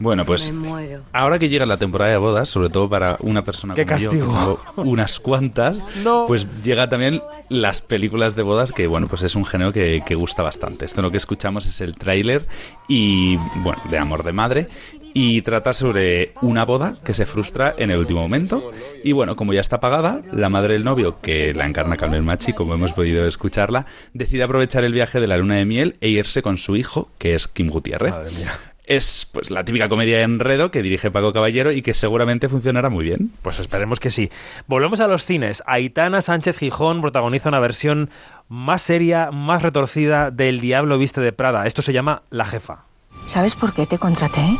[0.02, 1.04] Bueno, pues muero.
[1.14, 4.10] ahora que llega la temporada de bodas, sobre todo para una persona ¡Qué como yo,
[4.12, 4.60] que castigo!
[4.76, 6.26] tengo unas cuantas, No.
[6.28, 10.16] pues llega también las películas de bodas, que bueno, pues es un género que, que
[10.16, 10.86] gusta bastante.
[10.86, 12.48] Esto lo que escuchamos es el tráiler
[12.88, 14.68] y, bueno, de Amor de Madre,
[15.14, 18.72] y trata sobre una boda que se frustra en el último momento.
[19.04, 22.54] Y bueno, como ya está pagada, la madre del novio, que la encarna Carmen Machi,
[22.54, 26.42] como hemos podido escucharla, decide aprovechar el viaje de la luna de miel e irse
[26.42, 28.14] con su hijo, que es Kim Gutiérrez.
[28.14, 28.52] Madre mía.
[28.92, 32.90] Es pues la típica comedia de enredo que dirige Paco Caballero y que seguramente funcionará
[32.90, 33.32] muy bien.
[33.42, 34.30] Pues esperemos que sí.
[34.68, 35.64] Volvemos a los cines.
[35.66, 38.10] Aitana Sánchez Gijón protagoniza una versión
[38.50, 41.68] más seria, más retorcida del Diablo Viste de Prada.
[41.68, 42.84] Esto se llama La Jefa.
[43.28, 44.58] ¿Sabes por qué te contraté?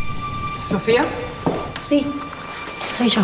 [0.62, 1.04] ¿Sofía?
[1.82, 2.08] Sí,
[2.88, 3.22] soy yo.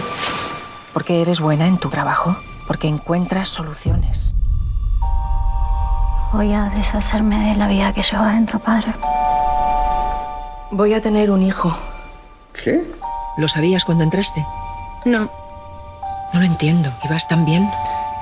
[0.91, 2.35] Porque eres buena en tu trabajo.
[2.67, 4.35] Porque encuentras soluciones.
[6.33, 8.91] Voy a deshacerme de la vida que llevo adentro, padre.
[10.71, 11.77] Voy a tener un hijo.
[12.53, 12.83] ¿Qué?
[13.37, 14.45] ¿Lo sabías cuando entraste?
[15.05, 15.29] No,
[16.33, 16.89] No lo entiendo.
[17.05, 17.69] ¿Ibas tan bien?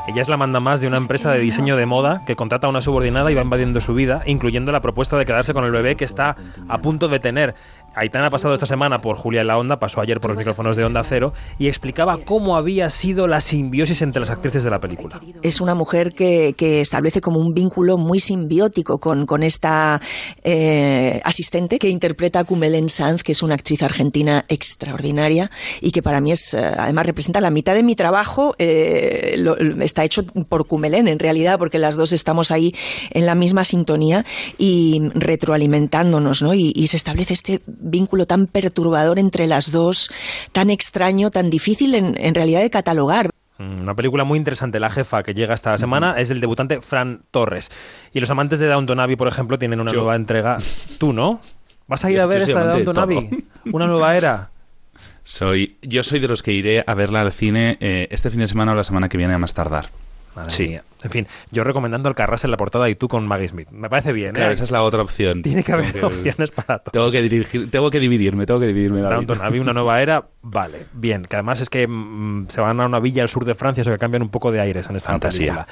[0.07, 2.69] Ella es la manda más de una empresa de diseño de moda que contrata a
[2.69, 5.95] una subordinada y va invadiendo su vida, incluyendo la propuesta de quedarse con el bebé
[5.95, 6.35] que está
[6.69, 7.55] a punto de tener.
[7.95, 10.75] Aitana ha pasado esta semana por Julia en la Onda, pasó ayer por los micrófonos
[10.75, 14.79] de Onda Cero y explicaba cómo había sido la simbiosis entre las actrices de la
[14.79, 15.21] película.
[15.41, 20.01] Es una mujer que, establece como un vínculo muy simbiótico con, con esta
[20.43, 25.49] eh, asistente que interpreta a Kumelén Sanz, que es una actriz argentina extraordinaria
[25.79, 29.41] y que para mí es, eh, además representa la mitad de mi trabajo, eh,
[29.81, 32.75] está hecho por Kumelén en realidad, porque las dos estamos ahí
[33.11, 34.25] en la misma sintonía
[34.57, 36.53] y retroalimentándonos, ¿no?
[36.53, 40.09] Y, y se establece este vínculo tan perturbador entre las dos,
[40.51, 43.29] tan extraño, tan difícil en, en realidad de catalogar.
[43.57, 47.19] Mm, Una película muy interesante, La Jefa, que llega esta semana, es del debutante Fran
[47.31, 47.71] Torres.
[48.13, 49.99] Y los amantes de Downton Abbey, por ejemplo, tienen una Yo.
[49.99, 50.57] nueva entrega.
[50.99, 51.39] ¿Tú no?
[51.87, 52.97] ¿Vas a ir Yo- a ver esta de Downton.
[53.03, 53.29] Abbey?
[53.71, 54.49] ¿Una nueva era?
[55.27, 58.47] Soy, yo soy de los que iré a verla al cine eh, este fin de
[58.47, 59.89] semana o la semana que viene a más tardar.
[60.35, 60.67] Madre Sí.
[60.67, 60.83] mía.
[61.05, 63.69] En fin, yo recomendando el Carras en la portada y tú con Maggie Smith.
[63.69, 64.33] Me parece bien, ¿eh?
[64.33, 65.43] Claro, esa es la otra opción.
[65.43, 66.91] Tiene que haber Tengo opciones para todo.
[66.91, 69.01] Tengo que dirigir, tengo que dividirme, tengo que dividirme.
[69.01, 69.27] David.
[69.27, 71.25] Downton Abbey, una nueva era, vale, bien.
[71.25, 73.91] Que además es que mm, se van a una villa al sur de Francia, eso
[73.91, 75.53] que cambian un poco de aires en esta Fantasía.
[75.53, 75.67] película.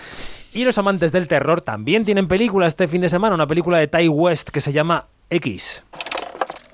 [0.54, 3.88] Y los amantes del terror también tienen película este fin de semana, una película de
[3.88, 5.84] Ty West que se llama X.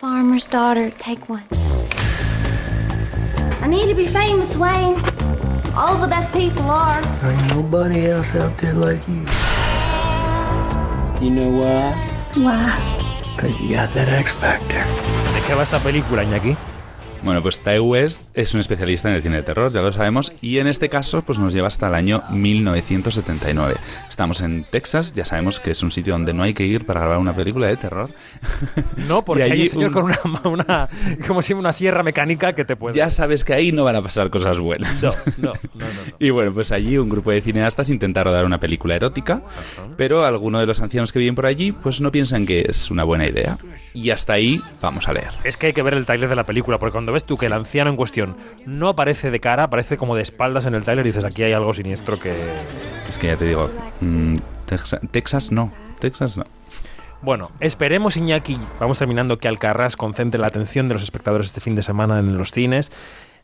[0.01, 1.43] Farmer's daughter, take one.
[3.63, 4.95] I need to be famous, Wayne.
[5.79, 7.01] All the best people are.
[7.21, 9.23] There ain't nobody else out there like you.
[11.23, 11.95] You know why?
[12.35, 12.75] Why?
[13.33, 14.83] Because you got that X Factor.
[15.33, 16.57] ¿De qué va esta película, Iñaki?
[17.23, 20.33] Bueno, pues Ty West es un especialista en el cine de terror, ya lo sabemos,
[20.41, 23.75] y en este caso pues nos lleva hasta el año 1979.
[24.09, 27.01] Estamos en Texas, ya sabemos que es un sitio donde no hay que ir para
[27.01, 28.09] grabar una película de terror.
[29.07, 30.89] No, porque hay allí un señor con una, una-
[31.27, 32.95] como si una sierra mecánica que te puede...
[32.95, 35.01] Ya sabes que ahí no van a pasar cosas buenas.
[35.03, 35.85] No, no, no, no, no.
[36.19, 39.41] Y bueno, pues allí un grupo de cineastas intenta rodar una película erótica,
[39.97, 43.03] pero algunos de los ancianos que viven por allí pues no piensan que es una
[43.03, 43.57] buena idea.
[43.93, 45.29] Y hasta ahí vamos a leer.
[45.43, 47.45] Es que hay que ver el tráiler de la película, porque cuando ves tú que
[47.47, 51.05] el anciano en cuestión no aparece de cara, aparece como de espaldas en el tráiler
[51.05, 52.33] y dices, aquí hay algo siniestro que...
[53.07, 53.69] Es que ya te digo,
[54.01, 54.35] mm,
[54.67, 56.43] Texa- Texas no, Texas no.
[57.21, 61.75] Bueno, esperemos, Iñaki, vamos terminando, que Alcarrás concentre la atención de los espectadores este fin
[61.75, 62.91] de semana en los cines.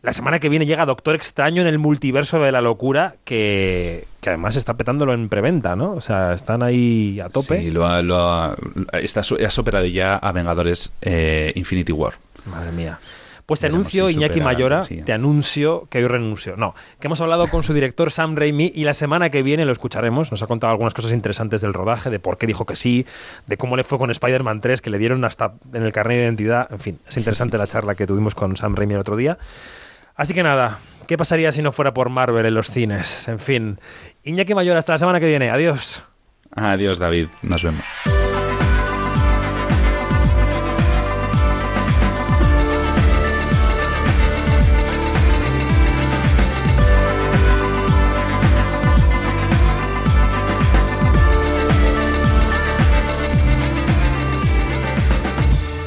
[0.01, 4.29] La semana que viene llega Doctor Extraño en el multiverso de la locura, que, que
[4.29, 5.93] además está petándolo en preventa, ¿no?
[5.93, 7.59] O sea, están ahí a tope.
[7.59, 8.55] Sí, lo ha, lo ha-
[8.93, 12.13] está, su- ha superado ya a Vengadores eh, Infinity War.
[12.45, 12.99] Madre mía.
[13.45, 16.57] Pues te Veremos anuncio, si Iñaki Mayora, te anuncio que hoy renuncio.
[16.57, 19.71] No, que hemos hablado con su director Sam Raimi y la semana que viene lo
[19.71, 20.31] escucharemos.
[20.31, 23.05] Nos ha contado algunas cosas interesantes del rodaje, de por qué dijo que sí,
[23.45, 26.23] de cómo le fue con Spider-Man 3, que le dieron hasta en el carnet de
[26.23, 26.67] identidad.
[26.71, 29.37] En fin, es interesante la charla que tuvimos con Sam Raimi el otro día.
[30.15, 33.27] Así que nada, ¿Qué pasaría si no fuera por Marvel en los cines?
[33.27, 33.79] En fin.
[34.23, 35.51] Iñaki Mayor, hasta la semana que viene.
[35.51, 36.03] Adiós.
[36.51, 37.27] Adiós, David.
[37.43, 37.83] Nos vemos.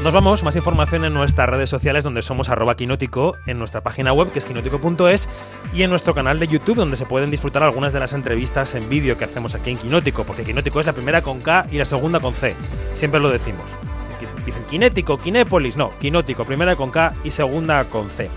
[0.08, 4.10] Nos vamos, más información en nuestras redes sociales donde somos arroba quinótico, en nuestra página
[4.14, 5.28] web que es quinótico.es
[5.74, 8.88] y en nuestro canal de YouTube donde se pueden disfrutar algunas de las entrevistas en
[8.88, 11.84] vídeo que hacemos aquí en Quinótico, porque Quinótico es la primera con K y la
[11.84, 12.56] segunda con C,
[12.94, 13.70] siempre lo decimos.
[14.46, 18.30] Dicen Kinético, Kinépolis, no, Quinótico, primera con K y segunda con C.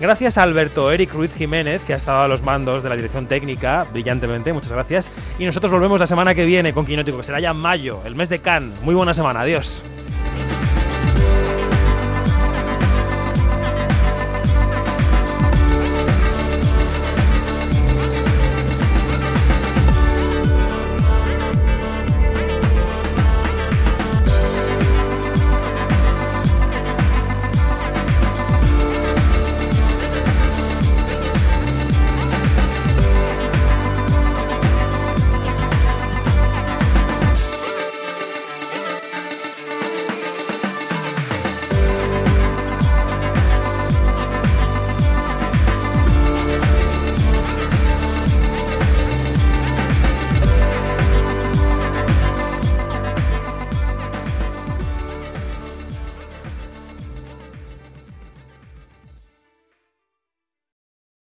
[0.00, 3.28] Gracias a Alberto Eric Ruiz Jiménez, que ha estado a los mandos de la dirección
[3.28, 5.12] técnica brillantemente, muchas gracias.
[5.38, 8.28] Y nosotros volvemos la semana que viene con Quinótico, que será ya mayo, el mes
[8.28, 8.80] de Cannes.
[8.82, 9.84] Muy buena semana, adiós.